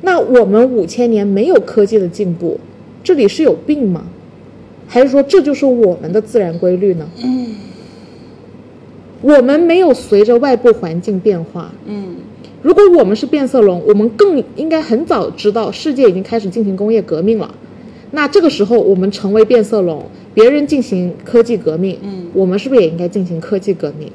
[0.00, 2.60] 那我们五千年没有科技的进步，
[3.02, 4.04] 这里是有病吗？
[4.86, 7.06] 还是说这就是我们的自然规律呢？
[7.22, 7.54] 嗯，
[9.20, 11.72] 我们没有随着外部环境变化。
[11.86, 12.16] 嗯
[12.60, 17.54] 如果我们是变色龙，我们更应该很早知道世界已经开始进行工业革命了。
[18.10, 24.10] 那这个时候，我们成为变色龙，别人进行科技革命，嗯我们是不是也应该进行科技革命？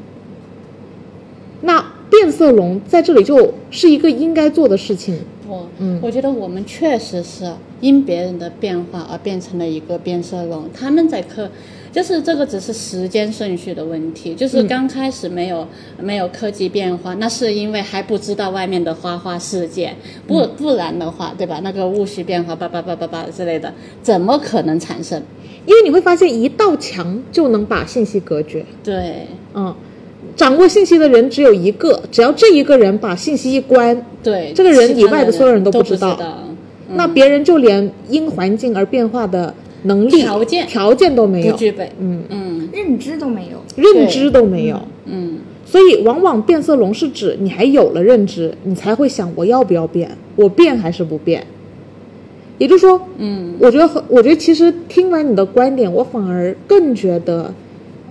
[1.61, 5.19] 那变色龙在这里就是一个应该做的事情。
[5.53, 10.69] 我嗯我觉得我们确实是因别人的变化而变成了一个变色龙。
[10.73, 11.49] 他们在科，
[11.91, 14.33] 就是这个只是时间顺序的问题。
[14.33, 15.67] 就是刚开始没有、
[15.99, 19.93] 没有科技变化，那是因为还不知道外面的花花世界，
[20.27, 21.59] 不、不然的话，对吧？
[21.63, 25.21] 那个戊戌变化叭叭叭叭叭之类的，怎么可能产生？
[25.65, 28.65] 因为你会发现，一道墙就能把信息隔绝。
[28.83, 29.73] 对嗯，
[30.35, 36.39] 掌握信息的人只有一个，只要这一个人把信息一关，对，这个人以外的所有人都都不知道道。
[36.95, 41.89] 那别人就连因环境而变化的能力条件条件都没有，不具备。
[41.99, 43.57] 嗯，嗯认知都没有。
[43.75, 44.79] 认知都没有。
[45.05, 51.43] 嗯所以，往往变色龙是指你还有了认知，你才会想我要不要变，我变还是不变。
[52.59, 57.51] 也就是说，嗯我觉得很，我觉得其实听完你的观点，我反而更觉得，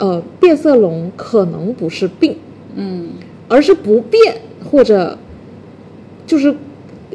[0.03, 2.35] 呃，变色龙可能不是病，
[2.75, 3.11] 嗯
[3.47, 4.35] 而是不变，
[4.69, 5.17] 或者
[6.27, 6.53] 就是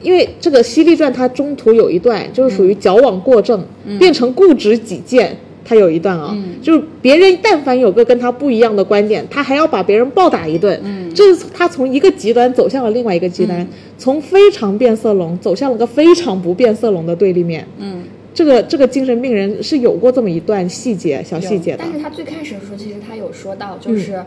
[0.02, 3.62] 因为这个《犀利传》它中途有一段就是属于矫枉过正，
[4.00, 5.36] 变成固执己见。
[5.65, 10.80] 它有一段啊，就是别人但凡有个跟他不一样的观点，他还要把别人暴打一顿。
[10.82, 17.67] 嗯，这是他从一个极端走向了另外一个极端，从非常变色龙走向了个非常不变色龙的对立面。
[17.80, 18.02] 嗯
[18.38, 21.91] 这个这个精神病人是有过这么一段细节小细节的但。
[21.91, 24.23] 是他最开始的时候，其实他有说到，就是、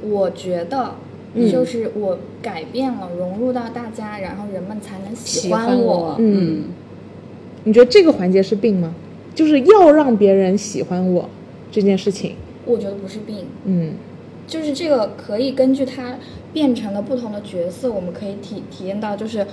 [0.00, 0.94] 我觉得。
[1.36, 6.16] 嗯就是我改变了，融入到大家，然后人们才能喜喜欢我我。
[6.20, 6.66] 嗯
[7.64, 8.94] 你觉得这个环节是病吗？
[9.34, 11.28] 就是要让别人喜欢我
[11.72, 12.36] 这件事情。
[12.64, 13.94] 我觉得不是病，嗯
[14.46, 16.14] 就是这个可以根据他
[16.52, 19.44] 变成了不同的角色，我们可以体体验到，就是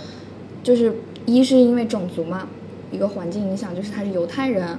[0.62, 0.94] 就是
[1.26, 2.48] 一是因为种族嘛，
[2.92, 4.78] 一个环境影响，就是他是犹太人，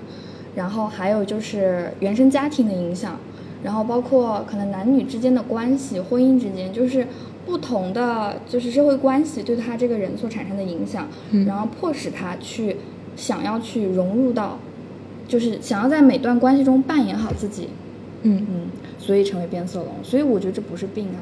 [0.55, 3.18] 然后还有就是原生家庭的影响，
[3.62, 7.07] 然后包括可能男女之间的关系、婚姻之间，就是
[7.46, 11.09] 不同的就是社会关系对他这个人所产生的影响，
[11.46, 12.77] 然后迫使他去
[13.16, 14.59] 想要去融入到，
[15.27, 17.68] 就是想要在每段关系中扮演好自己，
[18.22, 18.61] 嗯嗯，
[18.98, 19.88] 所以成为变色龙。
[20.03, 21.18] 所以我觉得这不是病啊。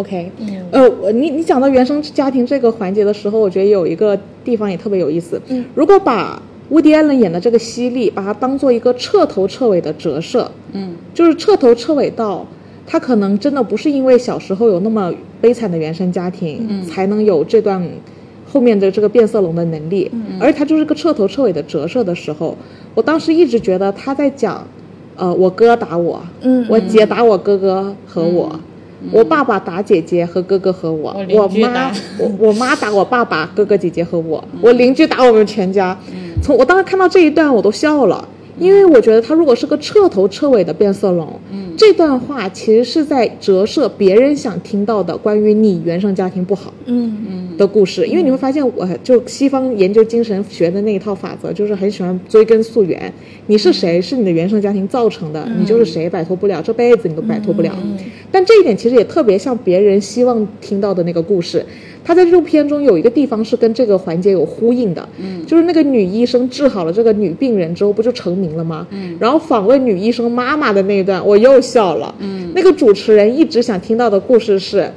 [0.00, 0.30] ，OK。
[0.38, 5.40] 嗯呃，你你讲到原生家庭这个环节的时候，我觉得有一个地方也特别有意思。
[5.48, 12.46] 嗯，如果把乌迪·艾伦演的这个犀利，把它当做一个彻头彻尾的折射，嗯就是彻头彻尾到
[12.86, 17.82] 他可能真的不是因为小时候有那么悲惨的原生家庭，嗯才能有这段
[18.50, 22.54] 后面的这个变色龙的能力，嗯而他就是个彻头彻尾的折射的时候，
[22.94, 24.66] 我当时一直觉得他在讲，
[25.16, 28.60] 呃，我哥打我，嗯我姐打我哥哥和我。
[29.12, 35.96] 我爸爸打姐姐和哥哥和我，我妈我我妈打我爸爸、哥哥、姐姐和我，我邻居打我们全家。
[36.42, 38.26] 从我当时看到这一段，我都笑了，
[38.58, 41.28] 因为我觉得他如果是个彻头彻尾的变色龙，
[41.76, 48.06] 这段话其实是在折射别人想听到的关于你原生家庭不好嗯的故事。
[48.06, 53.12] 因为你会发现，我就西方研究精神学的那一套法则，就是很喜欢追根溯源。
[53.46, 57.72] 你是谁，是你的原生家庭造成的，你就是谁，摆脱不了，这辈子你都摆脱不了。
[58.30, 61.64] 但这一点其实也特别像别人希望听到的那个故事。
[62.08, 68.86] 他在这部片中有一个地方是跟这个环节有呼应的，嗯，就是那个女医生治好了这个女病人之后，不就成名了吗？
[68.92, 72.14] 嗯，然后访问女医生妈妈的那一段，我又笑了。
[72.20, 74.90] 嗯，那个主持人一直想听到的故事是。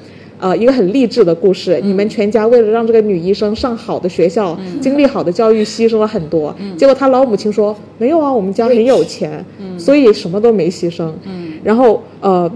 [0.44, 1.80] 呃，一个很励志的故事。
[1.84, 6.52] 你们全家为了让这个女医生上好的学校，经历好的教育，牺牲了很多。
[6.76, 9.46] 结果她老母亲说：“没有啊，我们家很有钱，
[9.78, 11.12] 所以什么都没牺牲。”
[11.64, 12.52] 然后呃，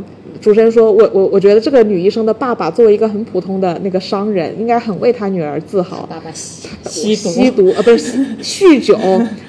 [0.46, 6.06] 主持人说：“我我我觉得这个女医生的爸爸作为一个很普通的那个商人，应该很为他女儿自豪。
[6.06, 8.96] 爸爸吸吸毒，吸毒呃不是酗酒，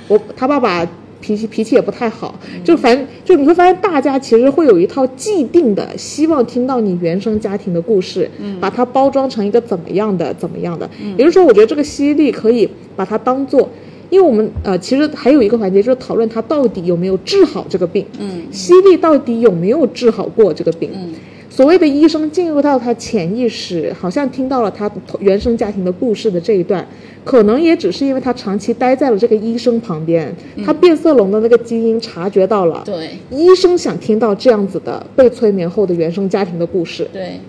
[0.09, 0.89] 我他爸爸
[1.21, 13.69] 脾气脾气也不太好，就反正就你会发现大家其实会有一套既定的希望听到你原生家庭的故事，把它包装成一个怎么样的怎么样的，也就是说，我觉得这个犀利可以把它当做。
[14.11, 18.43] 因为我们呃，其实还有一个环节就是讨论他到底有没有治好这个病，嗯。
[18.51, 21.13] 犀利到底有没有治好过这个病，嗯。
[21.49, 24.91] 所谓的医生进入到他潜意识，好像听到了他
[25.21, 26.87] 原生家庭的故事的这一段，
[27.25, 30.31] 可能也只是因为他长期待在了这个医生旁边，
[30.67, 33.09] 他变色龙的那个基因察觉到了，对。
[33.31, 37.41] 医生想听到这样子的被催眠后的原生家庭的故事，对，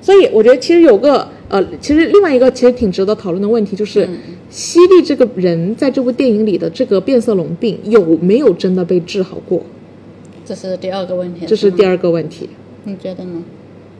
[0.00, 4.08] 所以我觉得其实有个呃，其实另外一个其实挺值得讨论的问题就是，
[4.50, 9.62] 犀利这个人在这部电影里的这个变色龙病有没有真的被治好过？
[10.44, 11.46] 这是第二个问题。
[11.46, 12.50] 这是第二个问题，
[12.84, 13.42] 你觉得呢？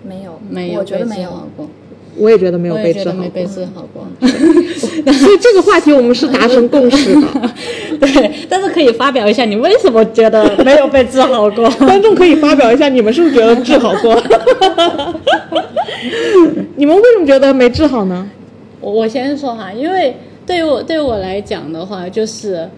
[0.02, 1.48] 没有，没有我觉得没有被治好。
[1.56, 1.70] 过，
[2.16, 3.28] 我也觉得没有被治好过也觉得没。
[3.28, 4.06] 被治好过。
[5.12, 7.28] 所以这个话题我们是达成共识的，
[8.00, 11.70] 对，但是可以发表一下你为什么觉得没有被治好过？
[11.78, 14.20] 观众可以发表一下，你们是不是觉得治好过？
[16.76, 18.28] 你们为什么觉得没治好呢？
[18.80, 20.16] 我我先说哈，因为
[20.50, 22.68] 对于我对于我来讲的话，就是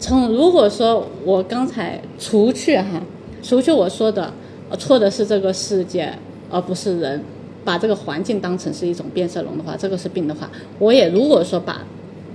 [0.00, 3.00] 从如果说我刚才除去哈，
[3.40, 4.32] 除去我说的
[4.68, 6.12] 呃错的是这个世界，
[6.50, 7.22] 而不是人，
[7.64, 10.50] 把这个环境当成是一种变色龙的话，这个是病的话，
[10.80, 11.82] 我也如果说把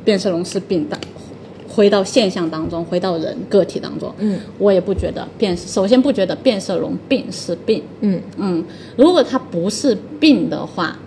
[0.05, 0.97] 变色龙是病的。
[1.67, 8.63] 回到现象当中，回到人个体当中，嗯，我也不觉得变，首先不觉得变色龙病是病，嗯嗯，
[8.95, 10.97] 如果它不是病的话，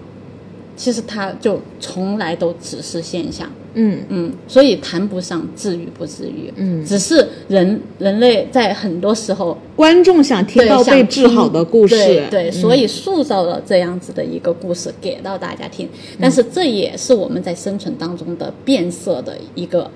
[0.76, 3.50] 其实它就从来都只是现象。
[3.74, 4.00] 嗯。
[4.08, 6.84] 嗯，所以谈不上治愈不治愈，嗯。
[6.84, 12.52] 只是人人类在很多时候观众想听到被治好的故事，对对，嗯。
[12.52, 15.88] 所以塑造了这样子的一个故事给到大家听。
[16.20, 19.90] 但是这也是我们在生存当中的变色的一个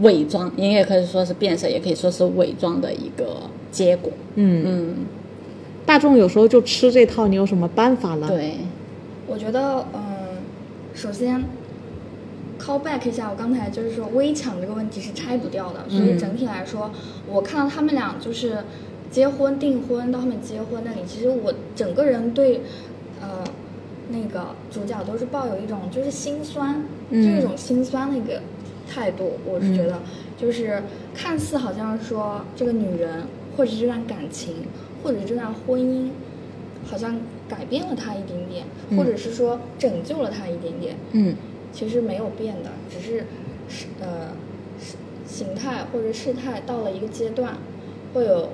[0.00, 3.36] 伪装，你也可以说是变色，也可以说是伪装的一个
[3.72, 4.12] 结果。
[4.36, 4.94] 嗯，嗯，
[5.84, 8.54] 大众有时候就吃这套，你有什么办法呢？，对，
[9.26, 10.00] 我觉得，嗯，
[10.94, 11.42] 首先
[12.68, 16.90] call back 一下，我刚才就是说微抢这个问题是拆不掉的，所以整体来说，
[17.26, 18.58] 我看到他们俩就是
[19.10, 22.60] 结婚订婚到后面结婚那里，其实我整个人对，
[23.22, 23.42] 呃，
[24.10, 27.22] 那个主角都是抱有一种就是心酸，嗯。
[27.22, 28.42] 就是一种心酸的一个
[28.86, 29.98] 态度，我是觉得，
[30.36, 30.82] 就是
[31.14, 33.22] 看似好像说这个女人
[33.56, 34.56] 或者这段感情
[35.02, 36.10] 或者这段婚姻。
[36.88, 37.14] 好像
[37.46, 38.64] 改变了他一点点，
[38.96, 41.36] 或者是说拯救了他一点点，嗯
[41.72, 43.24] 其实没有变的，只是
[43.68, 44.32] 是呃
[44.80, 47.58] 是形态或者事态到了一个阶段，
[48.14, 48.50] 会有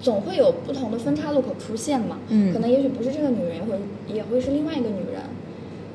[0.00, 2.18] 总会有不同的分岔路口出现嘛。
[2.28, 3.78] 嗯可能也许不是这个女人，也会
[4.08, 5.22] 也会是另外一个女人，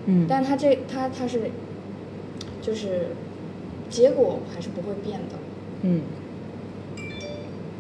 [0.06, 1.50] 嗯，但她这她她是
[2.62, 3.08] 就是
[3.90, 5.36] 结果还是不会变的。
[5.82, 6.02] 嗯，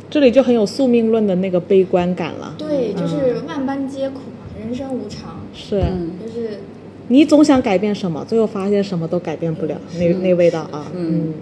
[0.09, 2.55] 这里就很有宿命论的那个悲观感了。
[2.57, 6.59] 对，嗯就是万般皆苦嘛，人生无常，是、嗯就是
[7.07, 11.33] 你总想改变什么，最后发现什么都改变不了，那那味道啊，嗯嗯。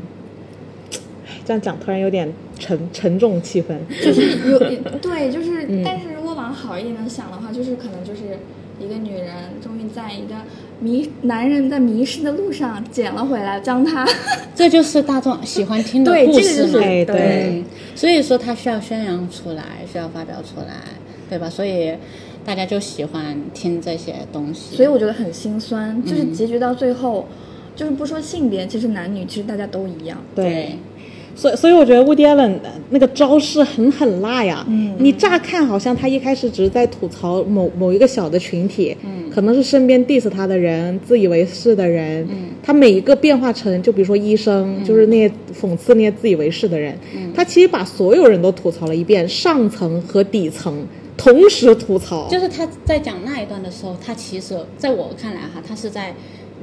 [1.46, 3.76] 这样讲突然有点沉沉重气氛。
[4.02, 4.58] 就是有
[5.02, 8.40] 对，就是，嗯但是如果往好一点的想的话，就是可能就是
[8.80, 10.36] 一个女人终于在一个
[10.80, 14.08] 迷男人在迷失的路上捡了回来，将他
[14.56, 16.72] 这就是大众喜欢听的对这个故事嘛。
[16.72, 17.16] 就是哎对
[17.50, 20.76] 嗯所以说他需要宣扬出来，需要发表出来，
[21.30, 21.50] 对吧？
[21.50, 21.94] 所以
[22.46, 24.76] 大家就喜欢听这些东西。
[24.76, 26.34] 所以我觉得很心酸，就是嗯。
[26.34, 27.28] 结局到最后，
[27.76, 30.18] 就是不说性别，其实男女其实大家都一样。
[30.36, 30.78] 对，
[31.36, 34.66] 所以所以我觉得 Woody Allen 的那个招式很狠辣呀。
[34.68, 34.96] 嗯。
[35.00, 39.30] 你乍看好像他一开始只是在吐槽某某一个小的群体，嗯。
[39.30, 42.50] 可能是身边 diss 他的人、自以为是的人，嗯。
[42.62, 47.32] 他每一个变化成，就比如说医生，就是那些讽刺那些自以为是的人，嗯。
[47.34, 50.86] 他其实把所有人都吐槽了一遍，上层和底层
[51.18, 56.14] 同时吐槽，就是他在讲那一段的时候，他其实在我看来哈，他是在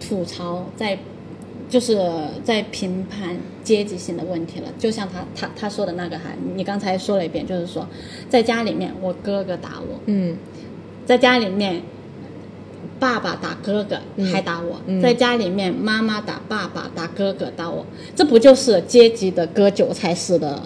[0.00, 0.98] 吐槽，在
[1.68, 1.96] 就是
[2.42, 4.66] 在评判阶级性的问题了。
[4.76, 6.24] 就像他他他说的那个哈，
[6.56, 7.86] 你刚才说了一遍，就是说
[8.28, 10.36] 在家里面我哥哥打我，嗯。
[11.06, 11.82] 在家里面
[13.00, 13.96] 爸爸打哥哥
[14.32, 15.00] 还打我，嗯。
[15.00, 20.60] 在家里面妈妈打爸爸打哥哥打我，这不就是阶级的割韭菜式的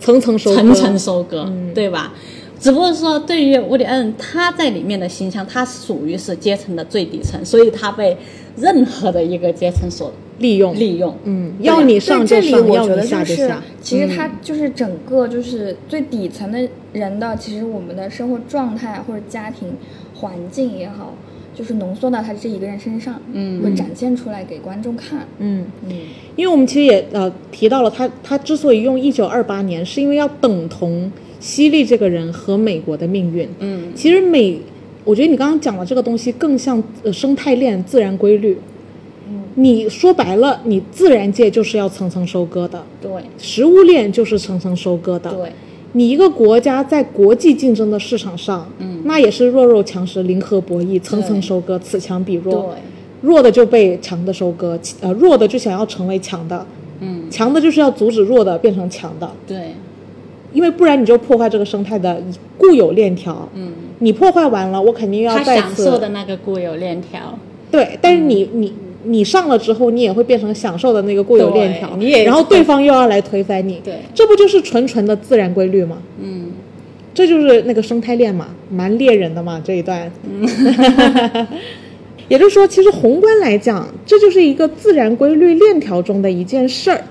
[0.00, 1.74] 层层收割，层层收割，嗯。
[1.74, 2.12] 对吧？
[2.62, 8.16] 只不过说，对于伍迪·艾伦他在里面的形象，他属于是阶层的最底层，所以他被
[8.56, 11.12] 任何的一个阶层所利用，利用。
[11.24, 19.74] 嗯，要你上就上，要你我觉得下就下，，其实他就是整个就是最底层的人的，其实我们的生活状态或者家庭
[20.14, 21.14] 环境也好，
[21.56, 25.26] 就是浓缩到他这一个人身上，嗯会展现出来给观众看。
[25.38, 25.66] 嗯。
[25.84, 25.90] 嗯，
[26.36, 31.10] 因为我们其实也呃提到了他，他之所以用一九二八年，是因为要等同
[31.42, 33.46] 西利这个人和美国的命运。
[33.58, 33.92] 嗯。
[33.94, 34.58] 其实美，
[35.04, 38.56] 我觉得你刚刚讲的这个东西更像呃生态链、自然规律。
[39.28, 43.10] 嗯，你说白了，你自然界就是要层层收割的，对。
[43.36, 45.30] 食物链就是层层收割的。
[45.32, 45.52] 对，
[45.92, 49.02] 你一个国家在国际竞争的市场上，嗯。
[49.04, 52.72] 那也是弱肉强食、零和博弈，层层收割，此强彼弱。
[52.72, 52.82] 对，
[53.22, 56.64] 弱的就被强的收割，呃，弱的就想要成为强的，
[57.00, 57.30] 嗯。
[57.30, 59.74] 强的就是要阻止弱的变成强的，对，
[60.52, 62.22] 因为不然你就破坏这个生态的
[62.58, 63.48] 固有链条。
[63.54, 67.38] 嗯，你破坏完了，我肯定要再次享受的那个固有链条，
[67.70, 68.72] 对，但是你、你
[69.04, 75.98] 你上了之后，你也会变成享受的那个固有链条，你也然后对方又要来推翻你，对这不就是纯纯的自然规律吗？
[76.20, 76.52] 嗯
[77.14, 80.10] 这就是那个生态链嘛，蛮猎人的嘛这一段。
[80.24, 80.48] 嗯
[82.28, 87.04] 也就是说，其实宏观来讲，这就是一个自然规律链条中的一件事儿。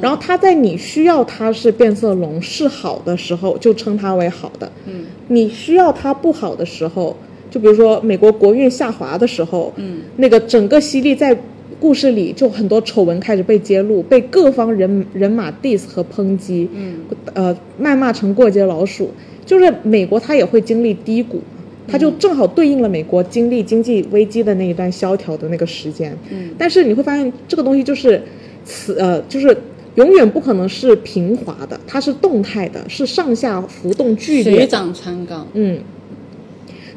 [0.00, 7.16] 然后它在你需要它是变色龙是好的时候，就称它为好的；嗯你需要它不好的时候，
[7.50, 11.36] 就比如说美国国运下滑的时候，嗯那个整个犀利在
[11.80, 16.96] 故事里就很多丑闻开始被揭露，被各方人人马 diss 和抨击，嗯
[17.34, 19.10] 呃，谩骂成过街老鼠。
[19.44, 21.40] 就是美国它也会经历低谷，
[21.88, 26.16] 它就正好对应了美国经历经济危机的那一段萧条的那个时间。
[26.30, 28.22] 嗯但是你会发现这个东西就是，
[28.64, 29.56] 此呃就是。
[29.96, 34.56] 永远不可能是平滑的，它是动态的，是上下浮动剧烈。
[34.56, 35.80] 水涨船高，嗯，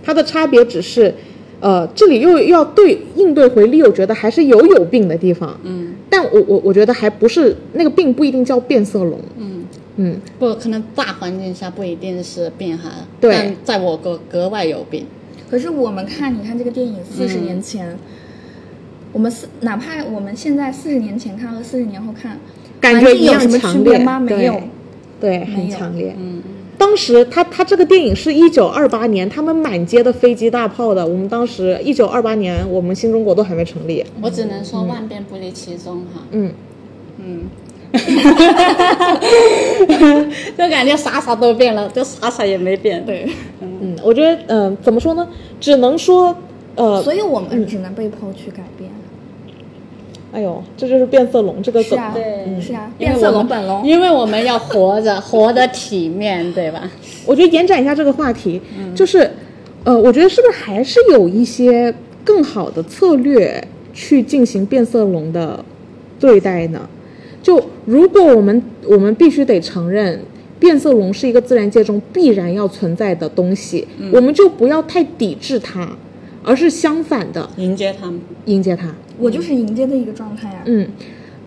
[0.03, 1.13] 它的差别只是，
[1.59, 5.93] 呃，这里又又要对应对回 Leo 觉得还是有有病的地方，嗯。
[6.09, 9.65] 但我我我觉得还不是那个病不一定叫变色龙，嗯，
[9.97, 12.89] 嗯，不可能大环境下不一定是病哈，
[13.19, 13.33] 对。
[13.33, 15.05] 但在我国格外有病。
[15.49, 17.97] 可是我们看，你看这个电影四十年前，
[19.11, 22.39] 我们四哪怕我们现在四十年前看和四十年后看，
[22.81, 24.19] 感觉一样强烈吗？
[24.19, 24.61] 没对有。
[25.19, 26.13] 对，很强烈。
[26.19, 26.41] 嗯，
[26.77, 31.07] 当时他他这个电影是一九二八年，他们满街的飞机大炮的。
[31.07, 34.05] 我们当时一九二八年，我们新中国都还没成立。
[34.21, 36.21] 我只能说万变不离其宗哈。
[36.31, 36.51] 嗯，
[37.17, 37.43] 嗯，
[40.57, 43.03] 就感觉啥啥都变了，就啥啥也没变。
[43.05, 43.25] 对，
[43.61, 45.25] 嗯，我觉得，嗯、怎么说呢？
[45.61, 46.35] 只能说，
[46.75, 48.91] 呃，所以我们只能被迫去改变。
[50.35, 51.97] 哎呦，这就是变色龙这个梗。
[51.97, 53.87] 啊，对是啊，变色龙本龙。
[53.87, 56.91] 因为我们要活着， 活得体面，对吧？
[57.25, 58.61] 我觉得延展一下这个话题，
[58.93, 59.31] 就是，
[59.85, 65.63] 呃，我觉得是不是还是有一些更好的策略去进行变色龙的
[66.19, 66.81] 对待呢？
[67.41, 70.19] 就如果我们我们必须得承认，
[70.59, 75.95] 变色龙是一个自然界中必然要存在的东西，我们就不要太抵制它，
[76.43, 78.19] 而是相反的迎接它们。
[78.45, 78.93] 迎接它。
[79.17, 80.61] 我就是迎接的一个状态啊。
[80.65, 80.87] 嗯，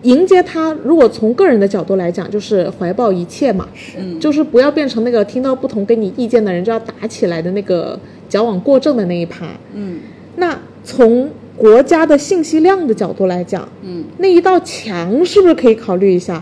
[0.03, 3.67] 迎接他，如果从个人的角度来讲，就是怀抱一切嘛，
[3.97, 4.19] 嗯。
[4.19, 9.47] 就是不要变成那个听到不同跟你意见的人就要打起来的那个矫枉过正的那一趴。
[9.73, 9.99] 嗯。
[10.37, 16.41] 那从国家的信息量的角度来讲，嗯，那一道墙是不是可以考虑一下？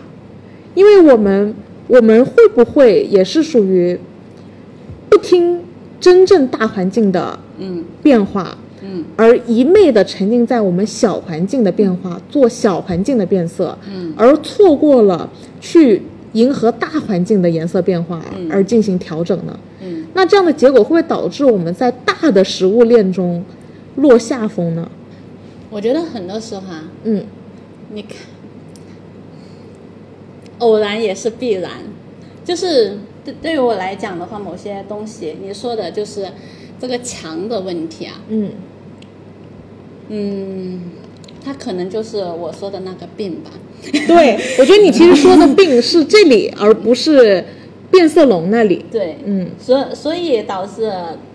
[0.75, 1.55] 因为我们
[1.87, 3.99] 我们会不会也是属于
[5.09, 5.59] 不听
[5.99, 7.83] 真正大环境的嗯。
[8.03, 8.66] 变化，嗯
[9.15, 14.13] 而一昧的沉浸在我们小环境的变化，做小环境的变色，嗯。
[14.15, 16.01] 而错过了去
[16.33, 18.47] 迎合大环境的颜色变化嗯。
[18.51, 19.59] 而进行调整呢？
[19.81, 23.43] 嗯，那这样的结果会不会导致我们在大的食物链中
[23.95, 24.89] 落下风呢？
[25.69, 27.25] 我觉得很多时候啊，嗯。
[27.89, 28.17] 你看，
[30.59, 31.71] 偶然也是必然，
[32.43, 36.27] 就是对对于我来讲的话，某些东西你说的就是
[36.79, 38.51] 这个墙的问题啊，嗯
[40.09, 40.81] 嗯，
[41.43, 43.51] 它可能就是我说的那个病吧。
[44.07, 47.43] 对，我觉得你其实说的病是这里，而不是
[47.91, 48.85] 变色龙那里。
[48.91, 50.91] 对，嗯所所以导致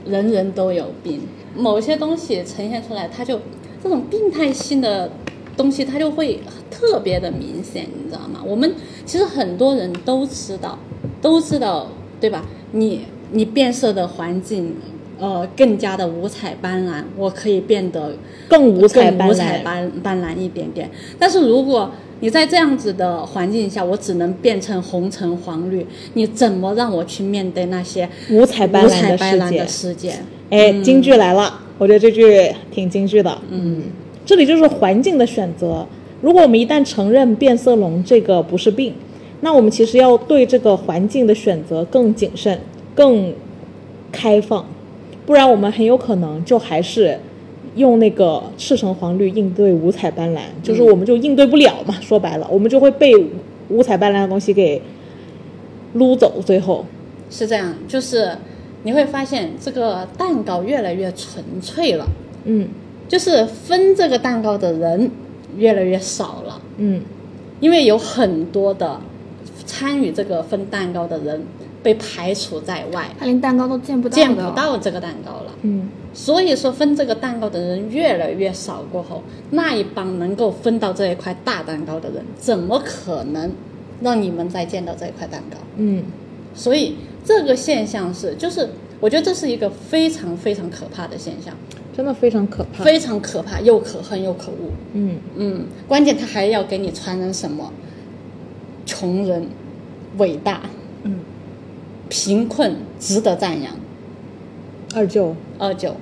[0.07, 1.21] 人人都有病，
[1.57, 3.41] 某些东西呈现出来，它就
[3.83, 5.11] 这种病态性的
[5.57, 6.41] 东西，它就会
[6.71, 8.43] 特别的明显，你知道吗？
[8.45, 8.75] 我们
[9.05, 10.79] 其实很多人都知道，
[11.21, 11.89] 都知道，
[12.21, 12.45] 对吧？
[12.73, 14.75] 你你变色的环境，
[15.23, 18.13] 呃，更加的五彩斑斓，我可以变得
[18.49, 19.63] 更五彩斑更五彩斓。
[19.63, 20.91] 斑斑斓一点点。
[21.17, 30.13] 但是如果你在这样子的环境下，我只能变成红橙黄绿，你怎么让我去面对那些五彩斑斓的世界彩斑斓的，世界？
[30.51, 33.39] 哎，京剧来了，我觉得这句挺京剧的。
[33.49, 33.85] 嗯，
[34.27, 35.87] 这里就是环境的选择。
[36.21, 38.93] 如果我们一旦承认变色龙这个不是病，
[39.41, 42.59] 那我们其实要对这个环境的选择更谨慎、
[42.95, 43.33] 更
[44.11, 44.67] 开放，
[45.33, 47.19] 不然我们很有可能就还是
[47.77, 51.97] 用那个赤橙黄绿应对五彩斑斓，就是我们就应对不了嘛。
[52.03, 53.15] 说白了，我们就会被
[53.71, 54.83] 五彩斑斓的东西给
[55.95, 56.85] 撸走，最后。
[57.31, 58.37] 是这样，就是
[58.83, 62.07] 你会发现这个蛋糕越来越纯粹了，
[62.45, 62.69] 嗯
[63.09, 65.11] 就是分这个蛋糕的人
[65.57, 67.01] 越来越少了，嗯
[67.59, 69.01] 因为有很多的
[69.65, 71.43] 参与这个分蛋糕的人
[71.83, 75.53] 被排除在外，他连蛋糕都见不到，见不到这个蛋糕了。
[75.63, 75.89] 嗯。
[76.15, 83.51] 所以说，分这个蛋糕的人越来越少过后，那一帮能够分到这一块大蛋糕的人，怎么可能
[84.03, 85.57] 让你们再见到这一块蛋糕？
[85.77, 86.05] 嗯
[86.55, 88.69] 所以这个现象是，就是
[89.01, 91.55] 我觉得这是一个非常非常可怕的现象，
[91.97, 92.85] 真的非常可怕。
[92.85, 94.71] 非常可怕，又可恨又可恶。
[94.93, 97.73] 嗯，嗯，关键他还要给你传人什么？
[98.85, 99.47] 穷人
[100.19, 100.61] 伟大，
[101.05, 101.21] 嗯，
[102.09, 103.73] 贫困值得赞扬。
[104.95, 105.97] 二舅二舅，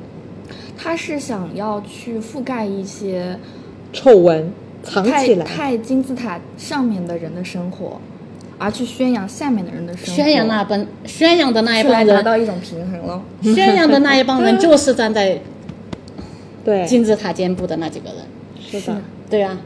[0.76, 3.38] 他是想要去覆盖一些
[3.92, 8.00] 丑闻藏起来，太金字塔上面的人的生活，
[8.58, 13.22] 而去宣扬下面的人的生活，宣扬那帮宣扬的那一帮人，达到一种平衡了。
[13.54, 15.40] 宣扬的那一帮人就是站在
[16.64, 18.16] 对，金字塔尖部的那几个人。
[18.60, 19.56] 是的，对啊，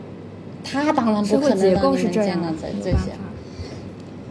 [0.63, 3.13] 他当然不可能让结构是你们这样的，这这些。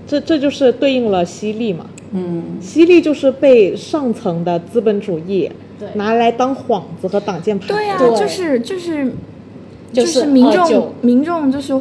[0.06, 1.88] 这这就是对应了犀利嘛。
[2.14, 5.49] 嗯，犀利就是被上层的资本主义
[5.80, 7.68] 对拿来当幌子和挡箭牌。
[7.68, 9.11] 对呀、对就是就是
[9.91, 11.74] 就是民众民众就是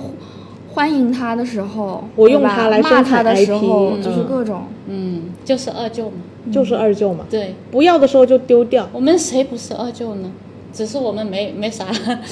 [0.73, 4.63] 欢迎他的时候，我用对吧它来骂他生产的时 IP 候，就是嗯各种。
[4.89, 6.17] 嗯，就是二舅嘛。
[6.51, 7.25] 就是二舅嘛。
[7.31, 8.89] 对，不要的时候就丢掉。
[8.93, 10.33] 我们谁不是二舅呢？
[10.73, 11.87] 只是我们没没啥，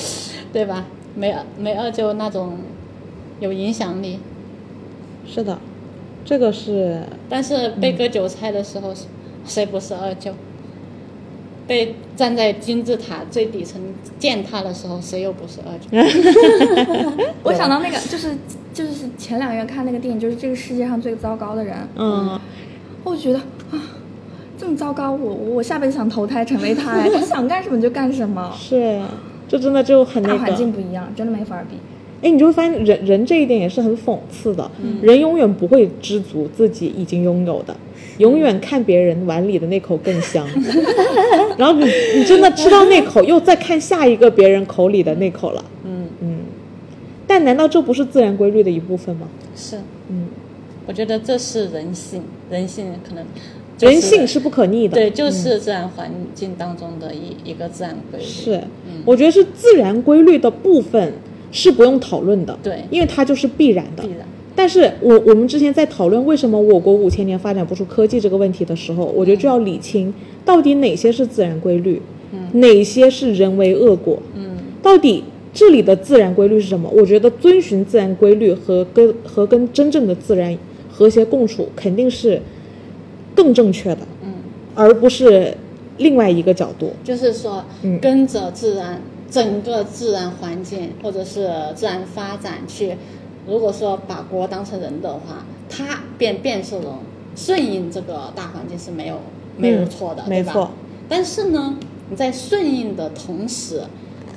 [0.52, 0.86] 对吧？
[1.14, 2.56] 没没二舅那种
[3.40, 4.18] 有影响力，
[5.26, 5.58] 是的，
[6.30, 8.94] 这个是但是被割韭菜的时候，
[9.44, 10.32] 谁不是二舅？
[11.66, 13.82] 被站在金字塔最底层
[14.16, 17.24] 践踏的时候，谁又不是二舅？
[17.42, 18.36] 我想到那个就是
[18.72, 22.38] 就是前两个月看那个电影，就是这个世界上最糟糕的人，嗯，
[23.02, 23.40] 我觉得
[23.72, 23.82] 啊，
[24.56, 29.02] 这么糟糕，我我下辈子想投胎成为他，哎，他想干什么就干什么，是，
[29.48, 30.54] 就真的就很那个大环。
[30.54, 31.76] 境不一样，真的没法比。
[32.22, 34.70] 哎，你就会发现人人这一点也是很讽刺的，
[35.02, 37.74] 人永远不会知足自己已经拥有的，
[38.18, 40.46] 永远看别人碗里的那口更香，
[41.56, 41.84] 然后你
[42.16, 46.38] 你真的吃到那口，又再看下一个别人口里的那口了，嗯，嗯，
[47.26, 49.26] 但难道这不是自然规律的一部分吗？
[49.56, 49.78] 是，
[50.10, 50.26] 嗯，
[50.86, 53.24] 我觉得这是人性，人性可能、
[53.78, 58.26] 就是、人性是不可逆的，对，就是自然环境当中的一、一个自然规律。
[58.26, 58.62] 是，
[59.06, 61.14] 我觉得是自然规律的部分
[61.52, 64.26] 是不用讨论的，对因为它就是必然的，必然。
[64.54, 70.12] 但是我我们之前在讨论为什么我国五千年发展不出科技这个问题的时候，我觉得就要理清
[70.44, 72.02] 到底哪些是自然规律，
[72.52, 75.24] 哪些是人为恶果，嗯，到底
[75.54, 76.90] 这里的自然规律是什么？
[76.90, 80.56] 我觉得遵循自然规律和跟和跟真正的自然
[80.90, 82.40] 和谐共处肯定是
[83.34, 84.34] 更正确的，嗯，
[84.74, 85.56] 而不是
[85.98, 86.92] 另外一个角度。
[87.02, 92.96] 就是说，嗯跟着自然整个自然环境或者是自然发展去，
[93.46, 96.98] 如果说把国当成人的话，它变变色龙
[97.36, 99.20] 顺应这个大环境是没有
[99.56, 100.70] 没有错的，没错。
[101.08, 101.76] 但是呢，
[102.08, 103.82] 你在顺应的同时，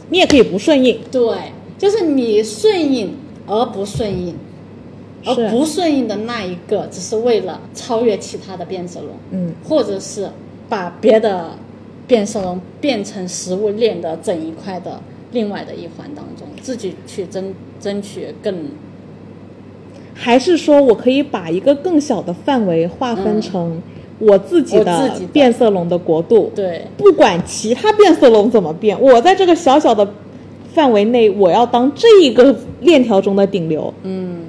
[0.09, 3.15] 你也可以不顺应，对，就是你顺应
[3.47, 4.35] 而不顺应，
[5.25, 10.29] 而不顺应的那一个，只是为了超越其他的变色龙，嗯，或者是
[10.69, 11.51] 把别的
[12.07, 14.99] 变色龙变成食物链的整一块的
[15.31, 18.53] 另外的一环当中，自己去争争取更
[20.13, 23.81] 还是说我可以把一个更小的范围划分成
[24.19, 26.83] 我自己的变色龙的国度，对。
[26.95, 30.07] 不管其他变色龙怎么变，我在这个小小的
[30.71, 33.91] 范围内，我要当这一个链条中的顶流。
[34.03, 34.41] 嗯。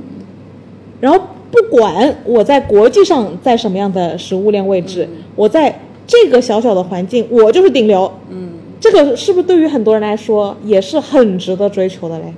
[1.00, 1.18] 然后
[1.50, 5.74] 不管我在国际上在什么样的食物链位置，我在
[6.06, 8.10] 这个小小的环境，我就是顶流。
[8.30, 8.50] 嗯，
[8.80, 12.34] 这个是不是对于很多人来说也是很值得追求的嘞？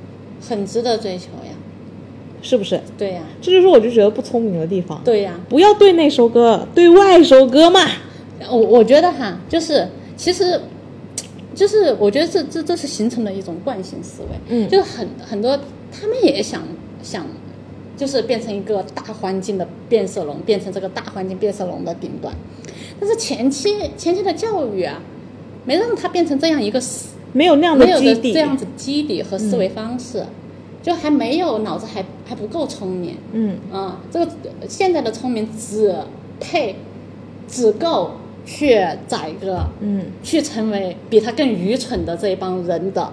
[0.49, 1.53] 很值得追求呀，
[2.43, 2.81] 是不是？
[2.97, 5.01] 对呀这就是我就觉得不聪明的地方。
[5.05, 7.81] 对呀，不要对内收割，对外收割嘛。
[8.49, 10.61] 我我觉得哈，就是其实，
[11.55, 15.59] 就是我觉得这这这是形成了一种惯性思维，嗯就是很很多
[15.91, 16.62] 他们也想
[17.03, 17.27] 想，
[17.97, 22.34] 就是变成一个大环境的变色龙，变成这个大环境变色龙的顶端，
[23.01, 25.01] 但是前期前期的教育啊，
[25.64, 30.24] 没让他变成这样一个思没有那样没有基底，的这样子基底和思维方式，
[30.82, 33.59] 就还没有脑子还还不够聪明，嗯。
[33.72, 34.30] 啊，这个
[34.68, 35.94] 现在的聪明只
[36.38, 36.76] 配
[37.49, 38.12] 只够
[38.44, 40.07] 去宰割，嗯。
[40.22, 43.12] 去成为比他更愚蠢的这一帮人的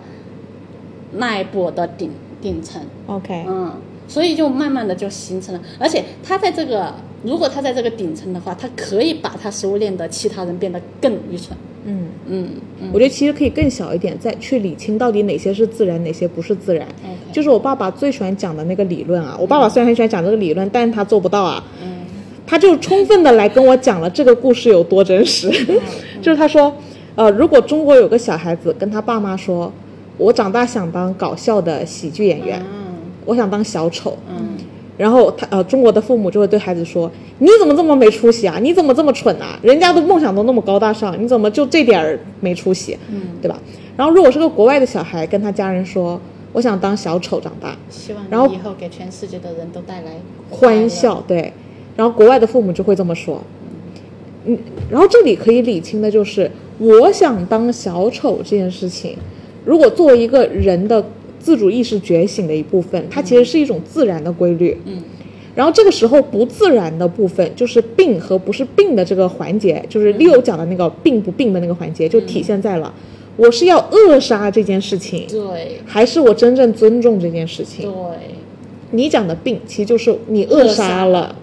[1.13, 2.11] 那一波的顶
[2.41, 3.71] 顶层，，OK，嗯，
[4.07, 6.93] 所以就慢慢的就形成了，而且他在这个
[7.23, 12.49] 如果他在这个顶层的话，他可以把他食物链的其他人变得更愚蠢，嗯，嗯
[12.81, 12.89] 嗯。
[12.93, 16.87] 我觉得其实可以更小一点，再去理清到底哪些是自然，哪些不是自然。
[17.31, 21.63] 就是我爸爸最喜欢讲的那个理论啊，我爸爸虽然很喜欢讲这个理论，但是他做不到啊。
[21.81, 21.89] 嗯。
[22.45, 25.49] 他就充分的来跟我讲了这个故事有多真实，
[26.21, 26.71] 就是他说，
[27.15, 29.71] 呃，如果中国有个小孩子跟他爸妈说，
[30.17, 32.82] 我长大想当搞笑的喜剧演员，嗯
[33.25, 34.57] 我想当小丑，嗯
[34.95, 37.09] 然后他呃，中国的父母就会对孩子说
[37.39, 38.59] ：“你怎么这么没出息啊？
[38.61, 39.57] 你怎么这么蠢啊？
[39.63, 42.95] 人家的梦想都那么高大上，你怎么就这点儿没出息？
[43.11, 43.59] 嗯，对吧？”
[43.97, 46.21] 然后如果是个国外的小孩跟他家人说
[46.53, 50.11] ：“我想当小丑长大，希望然后以后给全世界的人都带来
[50.51, 51.51] 欢笑。”对，
[51.97, 53.41] 然后国外的父母就会这么说。
[54.45, 54.55] 嗯，
[54.91, 59.17] 然后这里可以理清的就是，我想当小丑这件事情，
[59.65, 61.03] 如果作为一个人的
[61.43, 64.77] 自主意识觉醒的一部分，它其实是一种自然的规律。
[64.85, 65.03] 嗯。
[65.53, 72.91] 然后这个时候不自然的部分，就是病和不是病的这个环节，就是嗯 Leo 讲的那个病不病的那个环节，就体现在了。
[73.35, 75.81] 我是要扼杀这件事情，对。
[75.85, 77.91] 还是我真正尊重这件事情？
[77.91, 77.93] 对，
[78.91, 81.35] 你讲的病，其实就是你扼杀了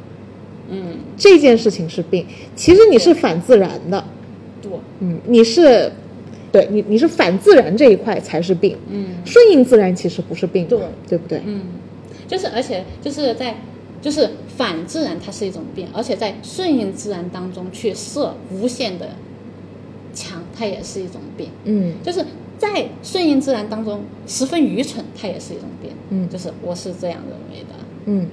[0.71, 0.97] 嗯。
[1.17, 2.25] 这件事情是病，
[2.57, 4.03] 其实你是反自然的，
[4.63, 5.93] 对，嗯，你是。
[6.53, 10.79] 对你，你是反自然这一块才是病，嗯顺应自然其实不是病，对
[11.09, 11.41] 对不对？
[11.45, 11.63] 嗯，
[12.27, 13.57] 就是而且就是在
[14.03, 19.11] 就是反自然它是一种病，而且在顺应自然当中去设无限的
[20.13, 21.49] 墙，它也是一种病。
[21.65, 22.25] 嗯就是
[22.59, 25.91] 在顺应自然当中十分愚蠢，它也是一种病。
[26.11, 27.75] 嗯就是我是这样认为的。
[28.07, 28.27] 嗯，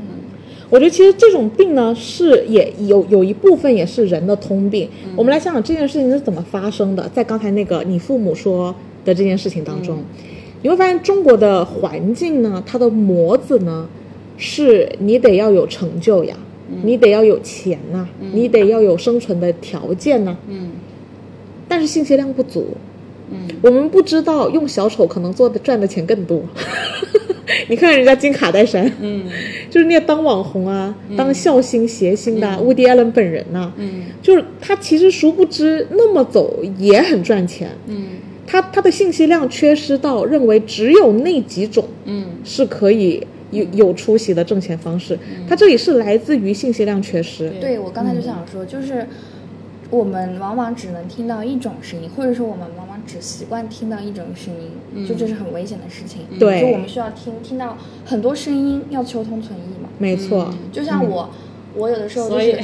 [0.70, 4.90] 我觉得其实这种病呢，是也有有一部分也是人的通病。
[5.16, 10.04] 我们来想想这件事情是怎么发生的，在刚才那个你父母说的这件事情当中，
[10.62, 13.88] 你会发现中国的环境呢，它的模子呢，
[14.38, 16.36] 是你得要有成就呀，
[16.84, 20.72] 你得要有钱呐、你得要有生存的条件呐、嗯。
[21.70, 22.68] 但是信息量不足。
[23.32, 23.48] 嗯。
[23.62, 26.42] 我们不知道用小丑可能做的赚的钱更多。
[27.70, 29.24] 你看人家金卡戴珊，嗯。
[29.70, 34.04] 就是那些当网红啊、当笑星、谐星的、乌迪艾伦本人呐、嗯。
[34.22, 38.08] 就是他其实殊不知那么走也很赚钱，嗯。
[38.46, 42.26] 他他的信息量缺失到认为只有那几种嗯。
[42.44, 45.18] 是可以有有出息的挣钱方式，
[45.48, 47.50] 他这里是来自于信息量缺失。
[47.62, 47.78] 对。
[47.80, 49.06] 我刚才就想说，就是
[49.90, 54.54] 我们往往只能听到一种声音，或者说我们往往只习惯听到一种声
[54.94, 56.22] 音，就这是很危险的事情。
[56.38, 59.90] 对就我们需要听听到很多声音，要求同存异嘛。
[59.98, 61.30] 没错，就像我，
[61.74, 62.64] 我有的时候就所以是，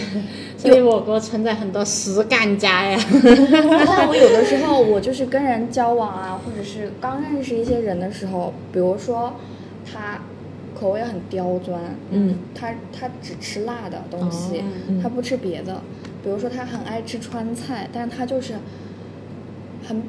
[0.58, 3.00] 所以我国存在很多实干家呀。
[3.24, 9.34] 然后我有的时候，我就是跟人交往啊，或者是刚认识一些人的时候，比如说
[9.92, 10.20] 他
[10.80, 11.80] 口味很刁钻，
[12.12, 15.82] 嗯，他他只吃辣的东西，哦嗯他不吃别的。
[16.24, 18.54] 比如说他很爱吃川菜，但是他就是
[19.86, 20.02] 很，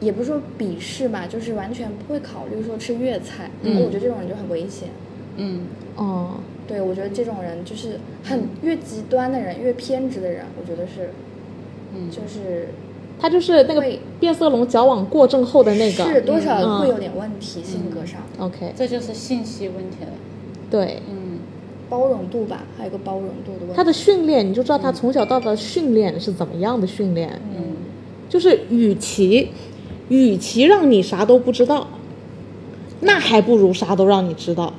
[0.00, 3.50] 也不是说鄙视吧，就是完全不会考虑说吃粤菜。
[3.62, 4.88] 嗯我觉得这种人就很危险。
[5.36, 5.62] 嗯
[5.96, 6.34] 哦，
[6.66, 11.10] 对，我觉得这种人就是很越极端的人，越偏执的人，我觉得是，
[11.94, 12.68] 嗯就是
[13.20, 13.84] 他就是那个
[14.20, 20.12] 变色龙矫枉过正后的那个，是多少嗯会有点问题，性格上、OK，这就是信息问题了。
[20.70, 21.02] 对。
[21.10, 21.38] 嗯
[21.90, 23.74] 包容度吧，还有一个包容度的问题。
[23.74, 27.40] 他的训练，你就知道他从小到大的训练是怎么样的训练。
[27.56, 27.64] 嗯
[28.28, 29.48] 就是与其，
[30.08, 31.86] 与其让你啥都不知道，
[33.00, 34.72] 那还不如啥都让你知道。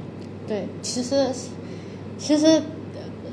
[0.48, 1.28] 对，其实
[2.18, 2.62] 其实呃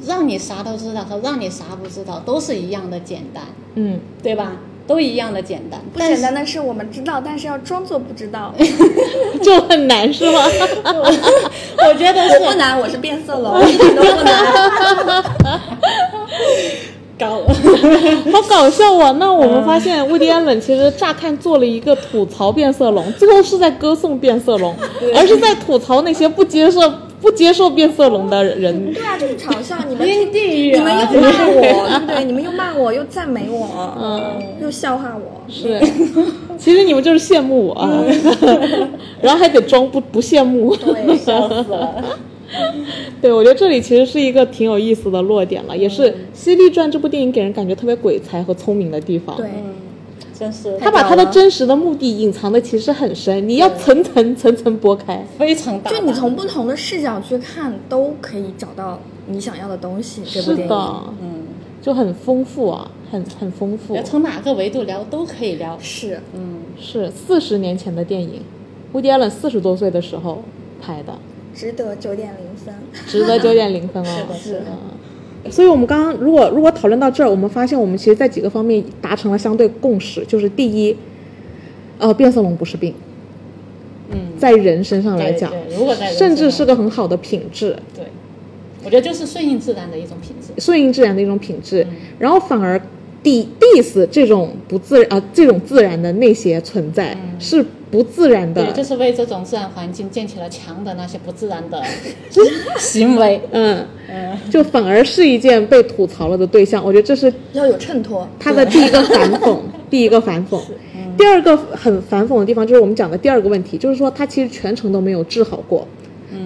[0.07, 3.45] 让你啥都知道和让你啥不知道都是一样的简单，
[3.75, 4.53] 嗯，对吧？
[4.87, 8.55] 都一样的简单，不简单的是我们知道，但是要装作不知道。
[9.43, 10.41] 就很难是吗？
[10.85, 15.25] 我觉得是我不难，我是变色龙，一点都不难。
[17.19, 17.43] 高。
[18.33, 19.15] 好搞笑啊！
[19.19, 24.75] 那我们发现乌迪安冷其实乍看做了一个吐槽变色龙，最后是在歌颂变色龙，
[25.15, 26.81] 而是在吐槽那些不接受
[27.21, 28.93] 不接受变色龙的人。
[28.93, 31.09] 对啊，就是嘲笑你们，阴地狱你们啊！
[31.13, 32.25] 又骂我，对不对？
[32.27, 33.69] 你们又骂我，又赞美我，
[34.01, 35.43] 嗯，又笑话我。
[35.49, 35.81] 是，
[36.59, 38.03] 其实你们就是羡慕我啊，
[39.23, 40.75] 然后还得装不不羡慕。
[40.77, 41.95] 对，笑死了。
[43.21, 49.37] 对，我觉得这里其实是一个挺有意思的落点了，也是《犀利传》这部电影给人感觉特别鬼才和聪明的地方。
[49.37, 49.75] 对，嗯，
[50.39, 55.25] 真是他把他的真实的目的隐藏的其实很深，你要层层层层剥开。
[55.39, 55.91] 非常大。
[55.91, 60.23] 就你从不同的视角去看，都可以找到你想要的东西。
[60.25, 61.43] 这部是电影，的，嗯，
[61.83, 63.97] 就很丰富啊，很很丰富。
[64.05, 65.77] 从哪个维度聊都可以聊。
[65.81, 68.43] 是嗯，是四十年前的电影，
[68.93, 70.43] 乌迪·艾伦四十多岁的时候
[70.81, 71.13] 拍的，
[71.57, 72.75] 值得九点零分。
[73.07, 74.07] 值得九点零分哦。
[74.31, 74.65] 是的是的。
[74.71, 75.51] 嗯。
[75.51, 80.97] 所以，我们刚刚如果如果讨论到这儿，我们发现我们其实在几个方面达成了相对共识，就是第一，
[81.99, 82.93] 呃，变色龙不是病，
[84.11, 88.07] 嗯，在人身上来讲，对对如果在甚至是个很好的品质，对，
[88.85, 90.61] 我觉得就是顺应自然的一种品质。
[90.61, 91.97] 顺应自然的一种品质，嗯。
[92.19, 92.81] 然后反而
[93.31, 101.83] diss 这种不自然啊、这种自然的那些存在、是不自然的就是为这种自然环境建起了墙的那些不自然的
[102.79, 103.41] 行为。
[103.53, 106.85] 嗯，嗯，就反而是一件被吐槽了的对象。
[106.85, 108.27] 我觉得这是要有衬托。
[108.39, 109.59] 他的 第一个反讽，
[109.89, 110.61] 第一个反讽。
[111.17, 115.89] 第二个很反讽的地方就是我们讲的第二个问题，就是说他其实全程都没有治好过，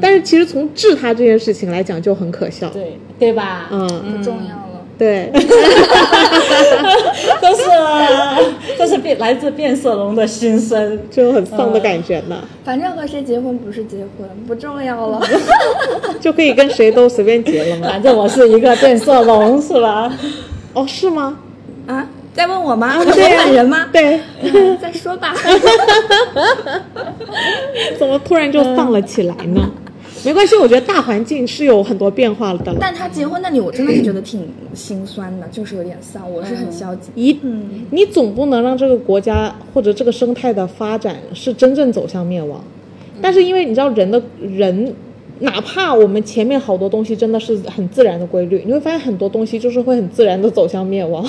[0.01, 2.71] 但是其实从治他这件事情来讲就很可笑。
[2.71, 3.67] 对，对吧？
[3.73, 4.70] 嗯，不重要了。
[5.01, 5.33] 对，
[7.41, 7.63] 都是
[8.79, 11.01] 都是变来自变色龙的心声。
[11.11, 15.19] 就很丧的感觉呢，反正和谁结婚不是结婚，不重要了。
[16.21, 17.89] 就可以跟谁都随便结了吗？
[17.89, 20.13] 反正我是一个变色龙，是吧？
[20.75, 21.39] 哦，是吗？
[21.87, 23.03] 啊，在问我吗？
[23.03, 23.87] 对我本人吗？
[23.91, 25.33] 对，嗯再说吧。
[27.99, 29.63] 怎么突然就丧了起来呢？
[30.25, 32.79] 没关系，我觉得大环境是有很多变化的了。
[32.81, 37.11] 但他结婚那里，我真的是觉得挺心酸的，就是有点丧，我是很消极。
[37.15, 42.63] 一，嗯你总不能让这个国家或者这个生态的发展是真正走向灭亡。
[43.23, 44.95] 但是因为你知道人的人，
[45.41, 51.27] 哪怕我们前面好多东西真的是很自然的规律，你会发现很多东西就是会很自然的走向灭亡。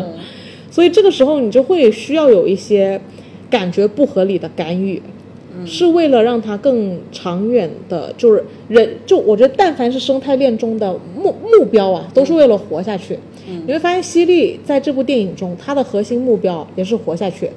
[0.70, 3.00] 所以这个时候你就会需要有一些
[3.48, 5.02] 感觉不合理的干预，
[5.66, 13.18] 是为了让它更长远的，就是人就我觉得，但凡是生态链中的目目标啊，都是为了活下去。
[13.66, 17.50] 你会发现，犀利在这部电影中，他的核心目标也是活下去。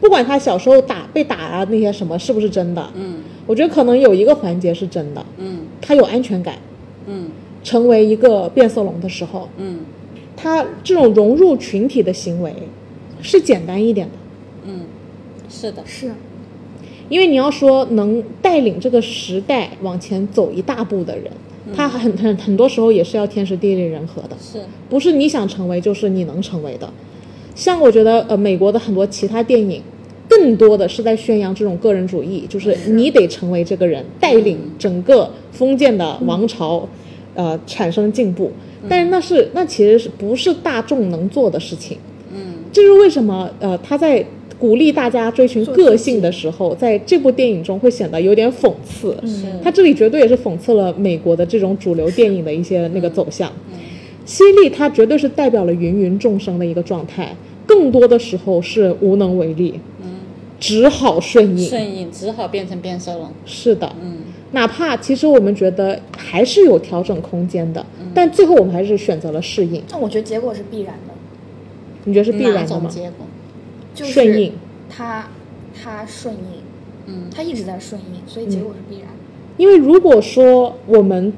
[0.00, 3.16] 不管他小时候打被打啊那些什么是不是真的，嗯。
[3.46, 5.60] 我觉得可能有一个环节是真的，嗯。
[5.80, 6.56] 他有安全感，
[7.06, 7.30] 嗯。
[7.64, 9.80] 成为一个变色龙的时候，嗯。
[10.36, 12.52] 他这种融入群体的行为
[13.20, 14.12] 是简单一点的。
[14.66, 14.82] 嗯，
[15.48, 16.12] 是的，是
[17.08, 21.30] 因为你要说能带领这个时代往前走一大步的人，
[21.74, 26.90] 他很很很多时候也是要天时地利人和的，是不是你想成为就是你能成为的。
[27.54, 29.82] 像我觉得呃，美国的很多其他电影，
[30.28, 36.88] 更多的是在宣扬这种个人主义，就是你得成为这个人，带领整个封建的王朝，
[37.34, 38.52] 呃，产生进步。
[38.88, 41.98] 但是那是那其实是不是大众能做的事情？
[42.32, 44.24] 嗯这是为什么呃他在
[44.58, 49.16] 鼓励大家追寻个性的时候，在这部电影中会显得有点讽刺。
[49.26, 53.52] 是他这里绝对也是讽刺了美国的这种主流电影的一些那个走向。
[54.24, 57.34] 犀利它绝对是代表了芸芸众生的一个状态，
[57.66, 59.80] 更多的时候是无能为力，
[60.60, 61.66] 只好顺应。
[61.66, 63.30] 顺应只好变成变色龙。
[63.46, 64.18] 是的，嗯
[64.52, 69.82] 哪怕其实我们觉得还是有调整空间的，但最后我们还是选择了适应。
[69.90, 71.14] 那我觉得结果是必然的，
[72.04, 72.80] 你觉得是必然的吗？
[72.82, 73.26] 种结果？
[73.98, 74.52] 就是顺应
[74.88, 75.28] 他
[75.74, 76.62] 他顺应，
[77.06, 79.14] 嗯他一直在顺应，所以结果是必然的。
[79.56, 81.32] 因为如果说我们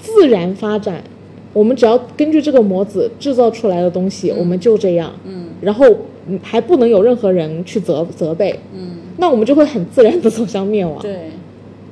[0.00, 1.04] 自然发展，
[1.52, 5.86] 我们只要根据这个模子制造出来的东西，我们就这样，嗯然后
[6.26, 11.00] 嗯还不能有任何人去责责备，嗯，那我们就会很自然的走向灭亡。
[11.00, 11.30] 对，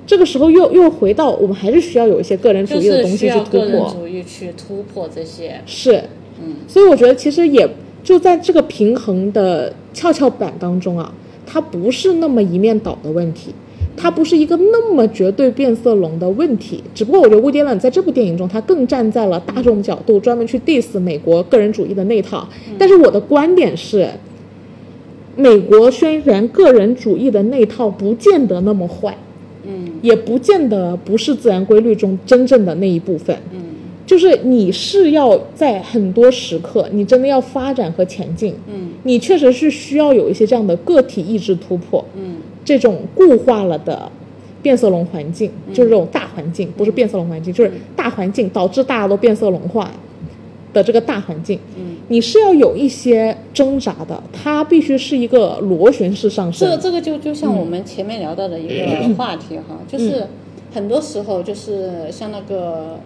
[0.06, 5.60] 这个时候又又回到我们还是需要有一些个人主义的东西去突破，个人主义去突破这些。
[5.66, 6.02] 是，
[6.42, 7.68] 嗯所以我觉得其实也
[8.10, 11.14] 就在这个平衡的跷跷板当中啊，
[11.46, 13.54] 它不是那么一面倒的问题，
[13.96, 16.82] 它不是一个那么绝对变色龙的问题。
[16.92, 22.48] 只不过我觉得乌迪兰在这部电影中，他更站在了大众角度，专门去 diss 美国个人主义的那套。
[22.76, 24.10] 但是我的观点是，
[25.36, 29.16] 美国宣传个人主义的那套不见得那么坏，
[29.64, 33.36] 嗯也不见得不是自然规律中真正的那一部分。
[33.52, 33.60] 嗯
[34.10, 38.90] 就是你是要在很多时刻，你真的要发展和前进，嗯。
[39.04, 42.38] 你确实是需要有一些这样的个体意志突破，嗯。
[42.64, 44.10] 这种固化了的
[44.60, 49.88] 变色龙环境，就是这种大环境，不是变色龙环境，就是大环境导致大家都变色龙化
[50.72, 56.68] 的这个大环境，嗯，你是要有一些挣扎的，它必须是一个螺旋式上升。
[56.68, 56.82] 这个。
[56.82, 60.26] 这个就就像我们前面聊到的一个话题哈，嗯就是
[60.74, 62.98] 很多时候就是像那个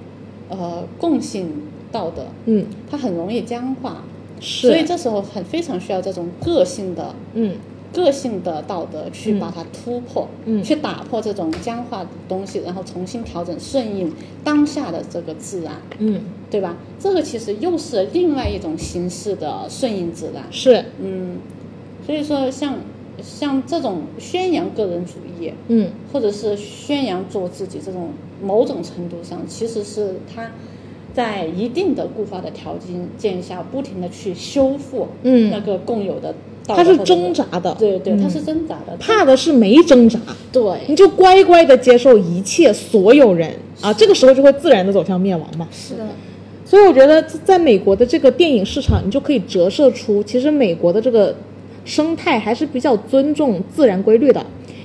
[0.49, 1.51] 呃共性
[1.90, 4.03] 道德，嗯，它很容易僵化，
[4.40, 7.57] 是，所以这时候很非常需要这种个性的嗯。
[7.92, 10.61] 个性的道德去把它突破，嗯。
[10.64, 16.20] 去打破这种僵化的东西，然后重新调整顺应当下的这个自然，嗯。
[16.51, 16.76] 对吧？
[16.99, 20.42] 这个其实又是另外一种形式的顺应自然。
[20.51, 21.38] 是，嗯，
[22.05, 22.78] 所以说像
[23.22, 25.90] 像这种宣扬个人主义，嗯。
[26.12, 28.11] 或者是宣扬做自己这种，
[28.45, 30.51] 某种程度上其实是他
[31.14, 32.76] 在一定的固化的条
[33.16, 35.51] 件下，不停的去修复嗯。
[35.51, 36.34] 那个共有的
[36.66, 38.22] 道德它是挣扎的，对对，嗯。
[38.22, 40.18] 它是挣扎的，怕的是没挣扎。
[40.53, 40.62] 对。
[40.88, 43.55] 你，就乖乖的接受一切所有人。
[43.80, 45.68] 啊，这个时候就会自然的走向灭亡嘛。
[45.70, 46.07] 是的，
[46.64, 51.34] 所以我觉得在美国的这个电影市场，你就可以折射出，其实美国的这个
[51.84, 54.45] 生态还是比较尊重自然规律的。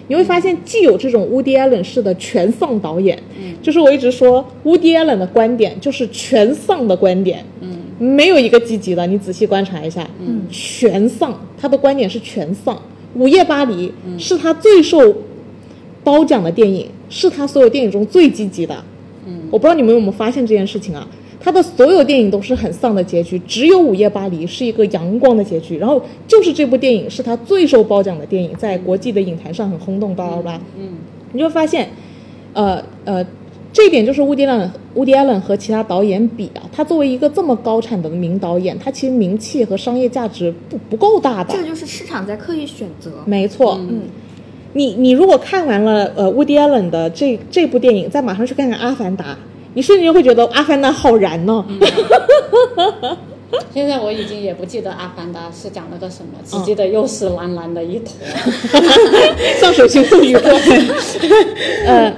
[0.09, 9.05] 你会发现，既有这种 Woody Allen 式的全丧导演，嗯就是我一直说 Woody Allen 的观点就是全丧的观点，嗯没有一个积极的。
[9.05, 12.75] 你仔细观察一下，嗯全丧，他的观点是全丧。
[13.13, 15.15] 《午夜巴黎》嗯是他最受
[16.03, 18.75] 褒奖的电影，是他所有电影中最积极的。
[19.27, 21.07] 嗯我不知道你们有没有发现这件事情啊？
[21.39, 25.77] 他的所有电影都是很丧的结局，只有《午夜巴黎》是一个阳光的结局。
[25.77, 30.61] 然后就是这部电影是他最受褒奖的电影，在国际的影坛上很轰动，巴拉巴拉。
[30.77, 30.89] 嗯
[31.31, 31.87] 你就会发现，
[32.53, 33.23] 呃呃，
[33.71, 41.59] 这一点就是乌迪兰乌迪艾伦和其他导演比啊，他作为一个这么高产的名导演，他其实名气和商业价值不不够大的这。
[41.59, 43.11] 个就是市场在刻意选择。
[43.25, 44.01] 没错，嗯，
[44.73, 49.25] 你你如果看完了呃乌迪艾伦的这这部电影，再马上去看看《阿凡达》，
[49.79, 51.65] 你瞬间会觉得《阿凡达》好燃呢、
[53.73, 58.11] 现在我已经也不记得《阿凡达》是讲了个什么，只记得又是蓝蓝的一坨。
[59.57, 60.51] 像水星物语过。
[61.87, 62.13] 呃，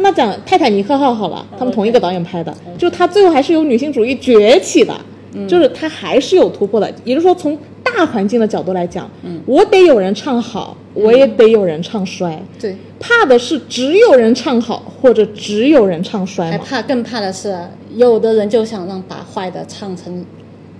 [0.00, 4.98] 那讲《泰坦尼克号》好了，他们同一个导演拍的，就他最后还是有女性主义崛起的，
[5.46, 6.90] 就是他还是有突破的。
[7.04, 7.58] 也就是说，从
[7.94, 12.42] 大大环境的角度来讲，嗯我得有人唱好，我也得有人唱衰。
[12.60, 16.50] 对，怕的是只有人唱好，或者只有人唱衰。
[16.50, 17.56] 还怕更怕的是，
[17.94, 20.24] 有的人就想让把坏的唱成，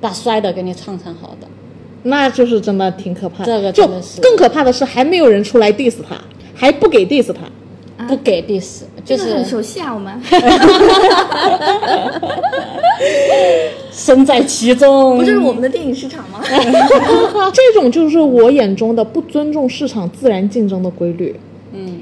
[0.00, 1.46] 把衰的给你唱成好的。
[2.02, 3.46] 那就是真的挺可怕的。
[3.46, 3.86] 这个就
[4.20, 6.16] 更可怕的是，还没有人出来 diss 他，
[6.54, 7.40] 还不给 diss 他。
[8.06, 10.18] 不给 diss，就是这个很熟悉啊，我们
[13.90, 15.16] 身在其中。
[15.18, 16.40] 不就是我们的电影市场吗？
[17.52, 21.34] 这种就是我眼中的不尊重市场自然竞争的规律。
[21.72, 21.98] 嗯，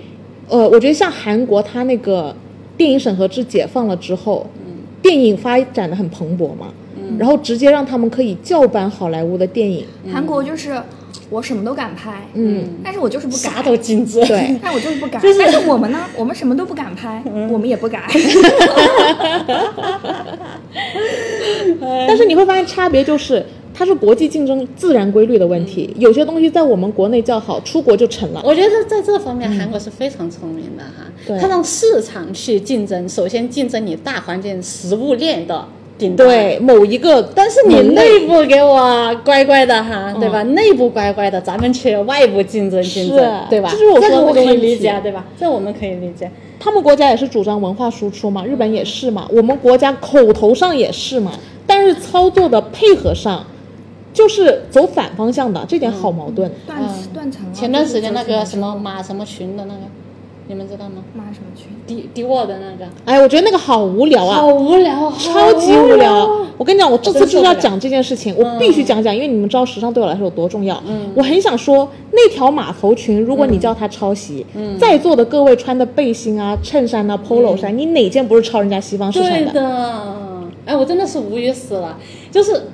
[0.49, 2.35] 呃，我觉得像韩国，它那个
[2.77, 4.47] 电影审核制解放了之后，
[5.03, 6.69] 电影发展的很蓬勃嘛，
[7.19, 9.85] 然后直接让他们可以叫板好莱坞的电影。
[10.13, 10.81] 韩国就是
[11.33, 14.23] 我什么都敢拍，嗯，但是我就是不敢，啥都禁止。
[14.27, 15.23] 对， 但我就是不敢。
[15.23, 18.03] 但是我们呢，我们什么都不敢拍，我们也不敢。
[22.07, 25.95] 但是你会发现差别就是，它是国际竞争自然规律的问题。
[25.99, 28.43] 有些东西在我们国内叫好，出国就成了。
[28.45, 31.11] 我觉得在这方面，韩国是非常聪明的哈。
[31.27, 35.67] 对它让市场去竞争，首先竞争你大环境食物链的
[36.09, 36.17] 顶。
[36.17, 40.43] 对某一个，但是你内部给我乖乖的哈，对吧？
[40.43, 43.71] 内部乖乖的，咱们去外部竞争竞争，对吧？
[43.71, 45.25] 这是我可以理解啊，对吧？
[45.39, 46.31] 这我们可以理解。
[46.59, 51.33] 他们国家也是主张文化输出嘛，日本也是嘛，我们国家口头上也是嘛，
[51.67, 53.45] 但是操作的配合上
[54.13, 56.49] 就是走反方向的，这点好矛盾。
[56.67, 56.79] 断
[57.13, 57.51] 断层啊。
[57.53, 59.81] 前段时间那个什么马马什么群的那个，
[60.49, 61.03] 你们知道吗？
[61.15, 61.69] 马什么群？
[61.87, 66.29] 迪迪沃的那个，哎，我觉得那个好无聊啊，好无聊，超级无聊。
[66.59, 70.81] 我跟你讲，我这次就是要讲这件事情，我必须讲讲，因为你们知道时尚对我来说有多重要。
[70.87, 74.45] 嗯我很想说，那条码头裙，如果你叫它抄袭，
[74.79, 79.53] 在座的各位穿的背心啊、衬衫啊、polo 衫，你哪件不是抄人家西方市场对的？
[79.53, 80.05] 的，
[80.67, 81.97] 哎，我真的是无语死了。
[82.31, 82.69] 就是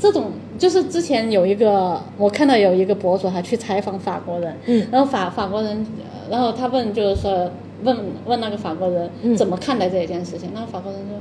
[0.00, 7.50] 这种，就是之前有一个，我看到有一个博主，他去采访法国人，嗯然后法法国人，呃然后他问，就是说
[7.84, 11.18] 问问那个法国人嗯怎么看待这一件事情，那个法国人说。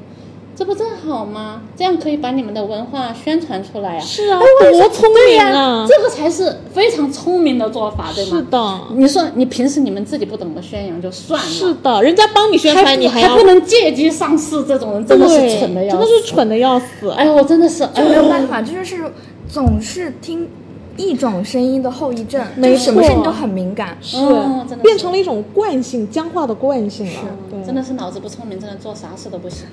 [0.59, 1.61] 这不正好吗？
[1.75, 4.39] 这样可以把你们的文化宣传出来呀、是啊
[4.71, 8.31] 多聪明啊这个才是非常聪明的做法，对吗？
[8.31, 16.07] 是的，你说你平时你们自己不懂得宣扬就算了，是的，人家帮你宣还传，你还还不能借机上市，这种人真的是蠢的要真的。
[16.07, 17.11] 是蠢的要死。
[17.11, 19.11] 哎呦，我真的是，没有，办法，这就是
[19.47, 20.49] 总是听
[20.97, 23.97] 一种声音的后遗症，没就是什么错事情都很敏感。
[24.01, 27.13] 是嗯是变成了一种惯性，僵化的惯性了。
[27.49, 29.65] 对，真的是脑子不聪明，真的做啥事都不行，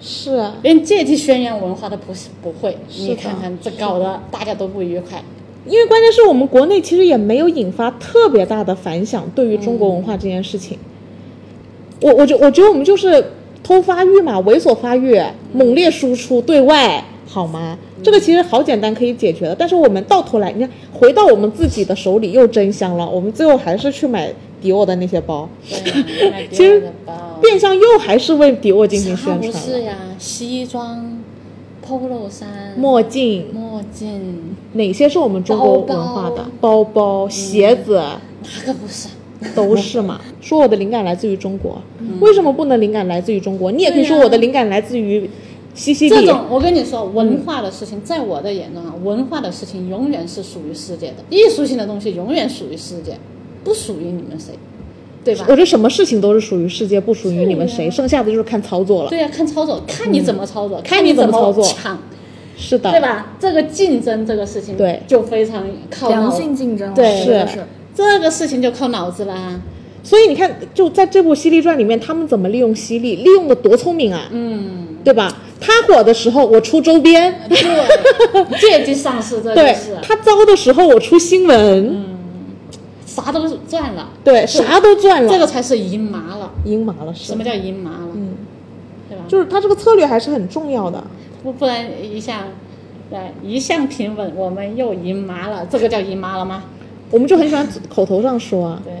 [0.00, 0.54] 是啊。
[0.62, 2.76] 连借机宣扬文化都不不会。
[2.98, 5.22] 你看看这搞得大家都不愉快。
[5.66, 10.78] 因为关键是我们国内其实也没有引发特别大的反响，对于中国文化这件事情，
[12.02, 13.32] 我我觉我觉得我们就是
[13.62, 15.18] 偷发育嘛，猥琐发育，
[15.54, 17.02] 猛烈输出对外，
[17.34, 17.76] 好吗？
[18.00, 24.32] 这个其实好简单可以解决的，但是我们到头来，你看回到我们自己的手里又真香了，我们最后还是去买
[24.62, 26.80] 迪奥的那些包，对，其实
[27.42, 29.58] 变相又还是为迪奥进行宣传了。
[29.58, 29.96] 是呀？
[30.16, 31.18] 西装、
[31.84, 36.46] polo 衫、墨镜，墨镜，哪些是我们中国文化的？
[36.60, 37.96] 包包、鞋子。
[37.96, 39.08] 哪个不是？
[39.56, 40.20] 都是嘛。
[40.40, 41.82] 说我的灵感来自于中国，
[42.20, 43.72] 为什么不能灵感来自于中国？
[43.72, 45.28] 你也可以说我的灵感来自于
[45.74, 46.08] 西西。
[46.08, 53.18] 这种我跟你说，文化的事情，在我的眼中啊，文化的事情永远是属于世界的，艺术性的东西永远属于世界，
[53.62, 54.52] 不属于你们谁，
[55.24, 55.52] 对吧我？
[55.52, 59.10] 觉得什么事情都是属于世界，不属于你们谁，剩下的就是看操作了。
[59.10, 61.98] 对呀、看操作，看你怎么操作，看你怎么操作抢，
[62.56, 63.00] 是的，对？
[63.00, 63.34] 吧？
[63.40, 67.66] 这个竞争这个事情，对就非常靠良性竞争，对是。
[67.96, 69.60] 这个事情就靠脑子啦。
[70.02, 75.34] 所以你看，就在这部《犀利传》里面，他们怎么利用犀利，利用的多聪明啊，嗯，对吧？
[75.64, 82.04] 他火的时候我出周边，对，借机上市，这就对是他糟的时候我出新闻，
[83.06, 86.52] 啥都赚了，对，啥都赚了，这个才是赢麻了。
[86.64, 88.08] 赢麻了是什么，叫赢麻了？
[88.14, 88.34] 嗯，
[89.08, 89.24] 对吧？
[89.26, 91.02] 就是他这个策略还是很重要的。
[91.42, 92.44] 不不然一下，
[93.08, 96.64] 对，一向平稳，我们又赢麻了，这个叫赢麻了吗？
[97.10, 98.92] 我们就很喜欢口头上说啊，对，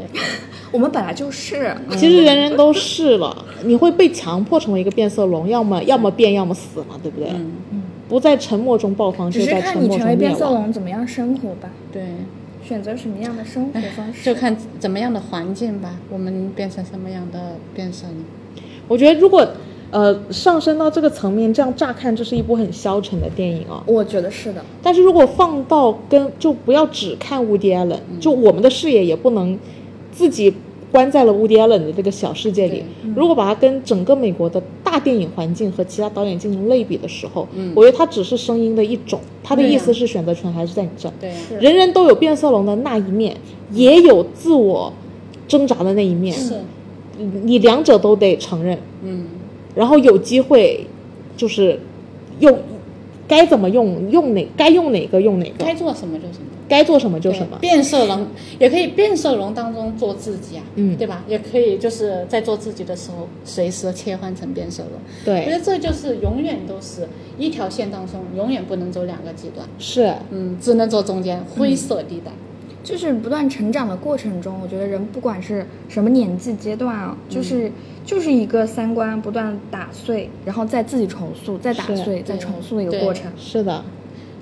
[0.74, 7.28] 我们本来就是，其实人人都是了，你会被强迫成为一个变色龙，要么要么变，要么死嘛，对不对？
[7.30, 10.36] 嗯，不在沉默中爆发，只就是在看你成为沉默中灭亡。
[10.36, 12.02] 变色龙怎么样生活吧，对，
[12.66, 14.24] 选择什么样的生活方式。
[14.24, 18.16] 就看怎么样的环境吧，我们变成什么样的变色龙。
[18.88, 19.48] 我觉得如果
[19.92, 23.80] 呃上升到这个层面，这样乍看这是一部很消沉的电影啊。
[23.86, 29.56] 我觉得是的，但是如果放到跟就不要只看 Woody Allen，、就我们的视野也不能
[30.14, 30.54] 自己
[30.90, 32.84] 关在了 Woody Allen 的这个小世界里。
[33.14, 41.12] 如果把它跟整个美国的大大电影环境和其他导演进行类比的时候，我觉得它只是声音的一种，它的意思是选择权还是在你这儿。
[41.20, 43.36] 对呀、人人都有变色龙的那一面，
[43.72, 44.92] 也有自我
[45.48, 46.60] 挣扎的那一面，是，
[47.18, 49.26] 你你两者都得承认，嗯，
[49.74, 50.86] 然后有机会
[51.36, 51.80] 就是
[52.38, 52.56] 用
[53.26, 56.46] 该怎么用用哪该用哪个用哪个，该做什么就什么。
[56.68, 57.58] 该做什么就什么。
[57.60, 58.26] 变色龙
[58.58, 61.22] 也可以变色龙当中做自己啊，嗯对吧？
[61.28, 64.92] 也可以就是在做自己的时候，随时切换成变色龙。
[65.24, 67.08] 对我觉，得这就是永远都是
[67.38, 72.30] 一条线当中，永远不能走两个极端，是嗯，只能走中间灰色地带。
[72.82, 77.72] 就是不断成长的过程中，我觉得人不管是什么年纪阶段啊，就是、
[78.04, 83.32] 就是一个三观不断打碎，然后再自己重塑，再打碎，再重塑的一个过程。
[83.38, 83.82] 是的，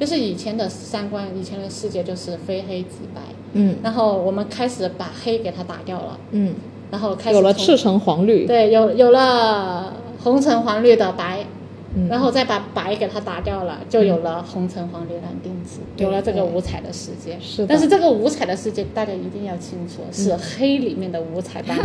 [0.02, 3.20] 就是以前的三观，以前的世界就是非黑即白，
[3.52, 3.76] 嗯。
[3.84, 6.56] 然后我们开始把黑给它打掉了，嗯，
[6.90, 9.92] 然后开始有了赤橙黄绿，对，有有了
[10.24, 11.46] 红橙黄绿的白，
[11.94, 12.08] 嗯。
[12.08, 17.36] 然后再把白给它打掉了，就有了红橙黄绿蓝靛紫，有了这个五彩的世界。
[17.40, 17.66] 是的。
[17.68, 21.78] 但是这个五彩的世界，大家一定要清楚，是黑里面的五彩斑。
[21.78, 21.82] 斓。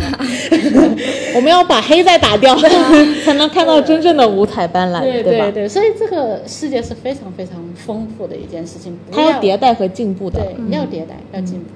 [1.36, 2.56] 我们要把黑再打掉，
[3.24, 5.50] 才能看到真正的五彩斑斓，对吧？
[5.50, 11.66] 对，所以这个世界是非常非常丰富的一件事情，它要迭代和进步的，对，要迭代，要进步。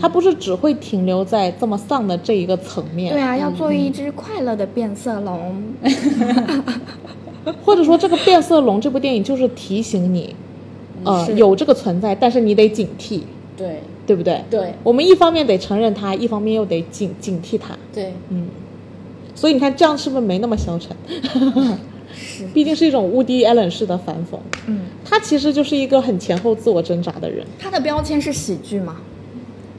[0.00, 5.54] 它不是只会停留在这么丧的这一个层面，对啊，要做一只快乐的变色龙。
[7.64, 10.34] 或者说这个变色龙这部电影就是提醒你，
[11.04, 13.20] 呃，有这个存在，但是你得警惕，
[13.56, 14.42] 对对不对？
[14.50, 18.48] 对我们一方面得承认它，一方面又得警警惕它，对，嗯，
[19.34, 20.96] 所以你看这样是不是没那么消沉？
[22.14, 27.44] 是， 毕竟是一种乌迪·艾伦式的反讽，嗯，他其实就是一个很前后自我挣扎的人。
[27.58, 28.96] 他的标签是喜剧嘛？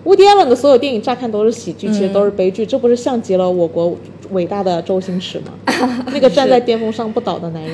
[0.06, 3.96] 乌迪·艾伦的所有电影乍看都是喜剧，其实都是悲剧，这不是像极了我国
[4.32, 5.54] 伟大的周星驰吗？
[6.14, 7.74] 那个站在巅峰上不倒的男人。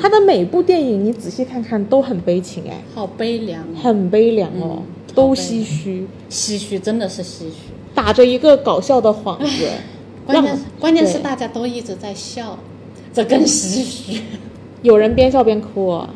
[0.00, 4.82] 他的每部电影你仔细看看都很悲情哎，好悲凉哦，很悲凉哦，嗯
[5.14, 7.72] 都唏嘘，唏嘘，真的是唏嘘。
[7.94, 9.68] 打着一个搞笑的幌子，
[10.24, 12.58] 关键关键是大家都一直在笑，
[13.12, 14.20] 这更唏嘘。
[14.82, 16.08] 有人边笑边哭啊，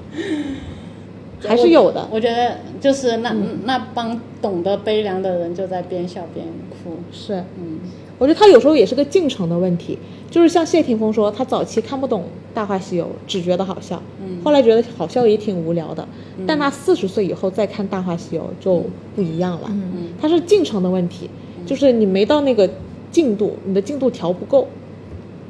[1.48, 2.08] 还是有的。
[2.10, 3.34] 我觉得就是那、
[3.64, 6.96] 那帮懂得悲凉的人就在边笑边哭。
[7.12, 7.80] 是，嗯，
[8.18, 9.98] 我觉得他有时候也是个进程的问题，
[10.30, 12.22] 就是像谢霆锋说，他早期看不懂
[12.54, 16.06] 《大话西游》，只觉得好笑，嗯后来觉得好笑也挺无聊的，
[16.46, 18.84] 但他四十岁以后再看《大话西游》就
[19.14, 21.28] 不一样了，嗯他是进程的问题，
[21.66, 22.68] 就是你没到那个
[23.10, 24.68] 进度，你的进度调不够，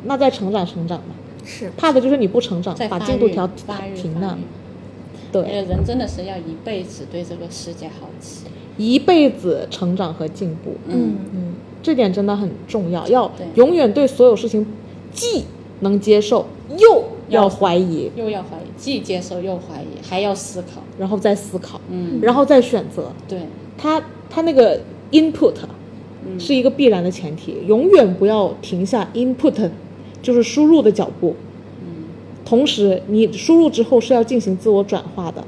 [0.05, 3.47] 那再成长成长嘛，是，怕的就是你不成长，把进度调
[3.94, 4.38] 停了
[5.32, 8.46] 对，人真的是要一辈子对这个世界好奇。
[8.78, 14.66] 一辈子成长和进步，嗯，嗯，这点真的很重要，要对永远对所有事情
[15.12, 15.44] 既
[15.80, 16.46] 能接受，
[16.78, 20.82] 又要要怀疑，又要怀疑，既接受又怀疑，还要思考。
[20.98, 23.10] 然后再思考，嗯，然后再选择。
[23.26, 23.40] 对，
[23.78, 25.54] 他他那个 input
[26.26, 29.70] 嗯是一个必然的前提，永远不要停下 input，
[30.20, 31.34] 就是输入的脚步。
[32.47, 35.42] 嗯同时，你输入之后是要进行自我转化的，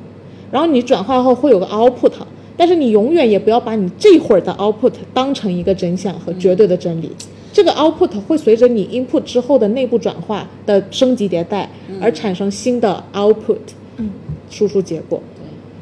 [0.51, 2.13] 然后你转化后会有个 output，
[2.57, 7.09] 但是你永远也不要把你这会儿的 output 当成一个真相和绝对的真理。
[7.53, 11.71] 这个 output 会随着你 input 之后的内部转化的升级迭代，
[12.01, 13.59] 而产生新的 output，
[13.99, 14.11] 嗯，
[14.51, 15.23] 输出结果。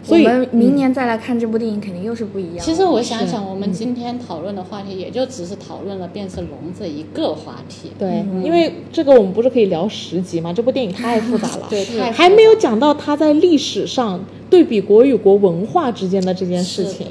[0.06, 0.08] 对。
[0.08, 2.64] 所以我们明年再来看这部电影，肯定又是不一样。
[2.64, 7.90] 其实我想想，我们今天讨论的话题，也就只是讨论了变色龙这一个话题。
[7.98, 10.52] 对，因为这个我们不是可以聊十集吗？
[10.52, 17.06] 这部电影太复杂了，对太还没有讲到它在历史上对比国与国文化之间的这件事情。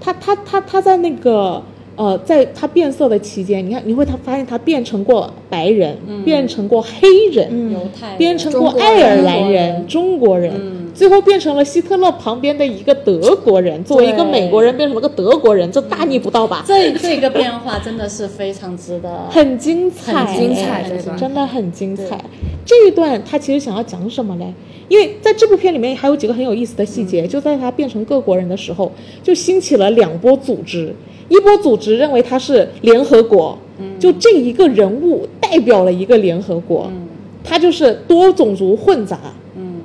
[0.00, 1.60] 他他他他在那个
[1.96, 7.72] 呃，在他变色的期间，你看你会他发现他变成过白人，变成过黑人，嗯。
[7.72, 8.18] 犹太人。
[8.18, 13.82] 变成过爱尔兰人、中国人，嗯最后变成了希特勒旁边的一个德国人。
[13.84, 16.64] 作为一个美国人，变成了个德国人，这大逆不道吧？
[16.66, 19.08] 这这个变化真的是非常值得。
[19.30, 20.84] 很精彩，很精彩
[21.16, 22.18] 真的很精彩。
[22.66, 24.52] 这一段他其实想要讲什么嘞？
[24.88, 28.90] 因为在这部片里面还有几个很有意思的细节，就在他变成各国人的时候，
[29.22, 30.92] 就兴起了两波组织，
[31.28, 33.56] 一波组织认为他是联合国，
[34.00, 37.06] 就这一个人物代表了一个联合国，嗯
[37.44, 39.30] 他就是多种族混杂，嗯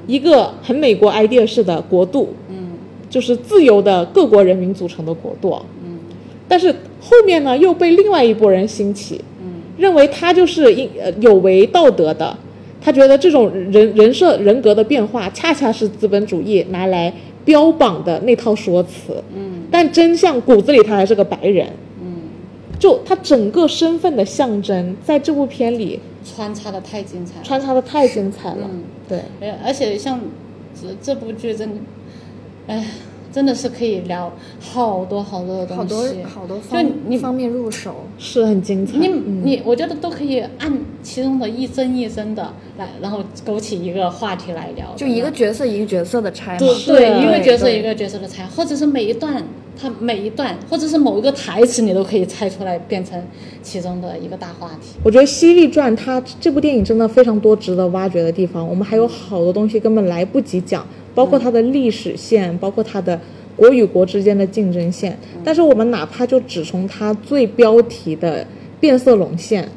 [0.08, 2.72] 一个很美国 idea 式的国度，嗯
[3.10, 5.56] 就是自由的各国人民组成的国度。
[5.84, 5.99] 嗯
[6.47, 10.89] 但是后面呢，又被另外一拨人兴起，嗯认为他就是应
[11.20, 12.36] 有违道德的。
[12.82, 17.12] 他觉得这种人人设人格的变化，恰恰是资本主义拿来
[17.45, 19.24] 标榜的那套说辞。
[19.36, 21.66] 嗯但真相骨子里他还是个白人。
[22.84, 27.44] 嗯，就他整个身份的象征，在这部片里穿插的太精彩了。
[27.44, 28.70] 穿插的太精彩了。
[28.70, 30.20] 嗯对，呃，而且像
[30.82, 31.82] 这这部剧真的，
[32.68, 32.86] 哎，
[33.34, 34.32] 真的是可以聊
[34.62, 37.96] 好多好多的东西好多西，好多就方你方面入手。
[38.20, 39.00] 是很精彩。
[39.00, 40.72] 你嗯你，我觉得都可以按
[41.02, 44.94] 其中的一帧一帧的来，然后勾起一个话题来聊。
[44.96, 46.60] 就一个角色一个角色的拆嘛。
[46.60, 49.44] 对对，一个角色一个角色的拆，或者是每一段，
[49.76, 53.20] 它每一段，或者是某一个台词，你都可以拆出来，变成
[53.64, 55.00] 其中的一个大话题。
[55.04, 63.20] 我觉得《犀利传》它这部电影真的非常多值得挖掘的地方，我们还有好多东西根本来不及讲，包括它的历史线，包括它的
[63.55, 65.18] 国与国之间的竞争线。
[65.43, 68.45] 但是我们哪怕就只从它最标题的
[68.80, 69.68] 变色龙线，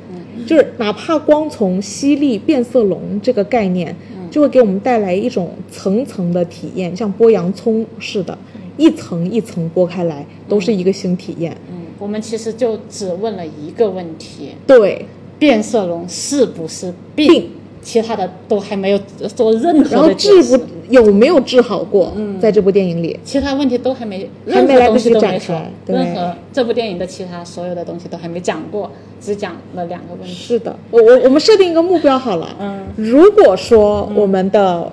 [0.47, 3.95] 就是哪怕光从犀利变色龙这个概念，
[4.31, 8.37] 就会给我们带来一种层层的体验，像剥洋葱似的，
[8.77, 11.57] 一层一层剥开来，都是一个新体验。
[11.71, 15.07] 嗯，我们其实就只问了一个问题：对，
[15.39, 17.29] 变色龙是不是病？
[17.29, 17.51] 病
[17.87, 18.99] 其他的都还没有
[19.37, 22.13] 做任然后何的解治不有没有治好过？
[22.17, 30.35] 嗯在这部电影里，其他问题都还没，还没来得及展开，对任何这部电影的其他所有的东西都还没讲过，只讲了两个问题。
[30.35, 32.57] 是的，我我我们设定一个目标好了。
[32.59, 34.91] 嗯，如果说我们的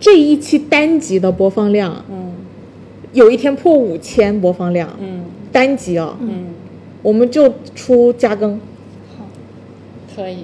[0.00, 2.32] 这一期单集的播放量，嗯
[3.12, 6.46] 有一天破五千播放量，嗯单集哦，嗯，
[7.02, 8.58] 我们就出加更。
[9.18, 9.26] 好
[10.16, 10.38] 可以。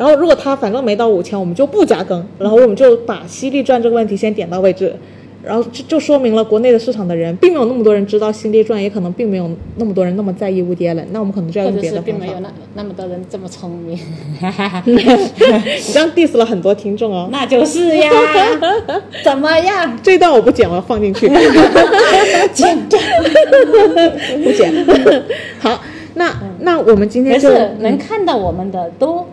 [0.00, 4.94] 然后如果它反正没到五千，我们就不加更，然后我们就把《犀利传》这个问题先点到为止。
[5.42, 11.06] 然后就就说明了国内的市场的人并没有那么多人知道《犀利传》，也可能并没有那么多人那么在意乌迪艾伦。
[11.12, 12.40] 那我们可能就要用别的方法 是并没有。
[12.40, 13.98] 那那么多人这么聪明，
[14.86, 14.96] 你
[15.92, 17.28] 这样 diss 了很多听众哦。
[17.30, 18.10] 那就是呀，
[19.22, 19.98] 怎么样？
[20.02, 21.26] 这一段我不剪，我要放进去。
[22.52, 22.98] 剪掉。
[24.42, 24.72] 不剪。
[25.58, 25.80] 好，
[26.14, 29.26] 那那我们今天就事，能看到我们的都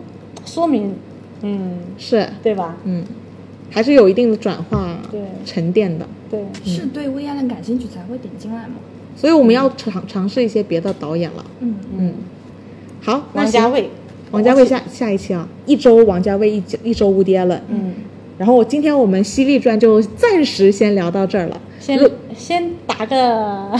[0.58, 0.94] 说明，
[1.42, 2.28] 嗯，是。
[2.42, 2.76] 对吧？
[2.84, 3.04] 嗯，
[3.70, 5.20] 还是有一定的转化对。
[5.44, 8.74] 沉淀的，对，是对薇娅的感兴趣才会点进来嘛。
[9.16, 11.44] 所以我们要尝尝试一些别的导演了。
[11.60, 12.14] 嗯，嗯，
[13.00, 13.88] 好，王家卫，
[14.30, 17.60] 王家卫下下一期啊，一周王家卫一周一周 Woody Allen。
[17.68, 17.94] 嗯，
[18.36, 21.60] 然后我今天我们《犀利传》就暂时先聊到这儿了。
[21.80, 21.98] 先
[22.36, 23.72] 先打个，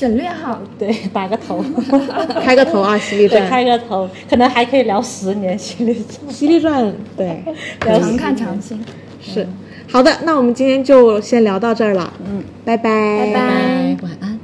[0.00, 0.58] 省略号。
[0.78, 1.62] 对， 打个头，
[2.42, 3.46] 开个头啊，《犀利对，传》。
[3.50, 6.28] 开个头，可能还可以聊十年犀利传。
[6.32, 6.82] 《犀利传》
[7.16, 7.42] 对，
[7.80, 8.82] 常看常新。
[9.20, 9.46] 是
[9.92, 10.10] 好的。
[10.24, 12.10] 那我们今天就先聊到这儿了。
[12.26, 14.39] 嗯，拜拜，拜拜晚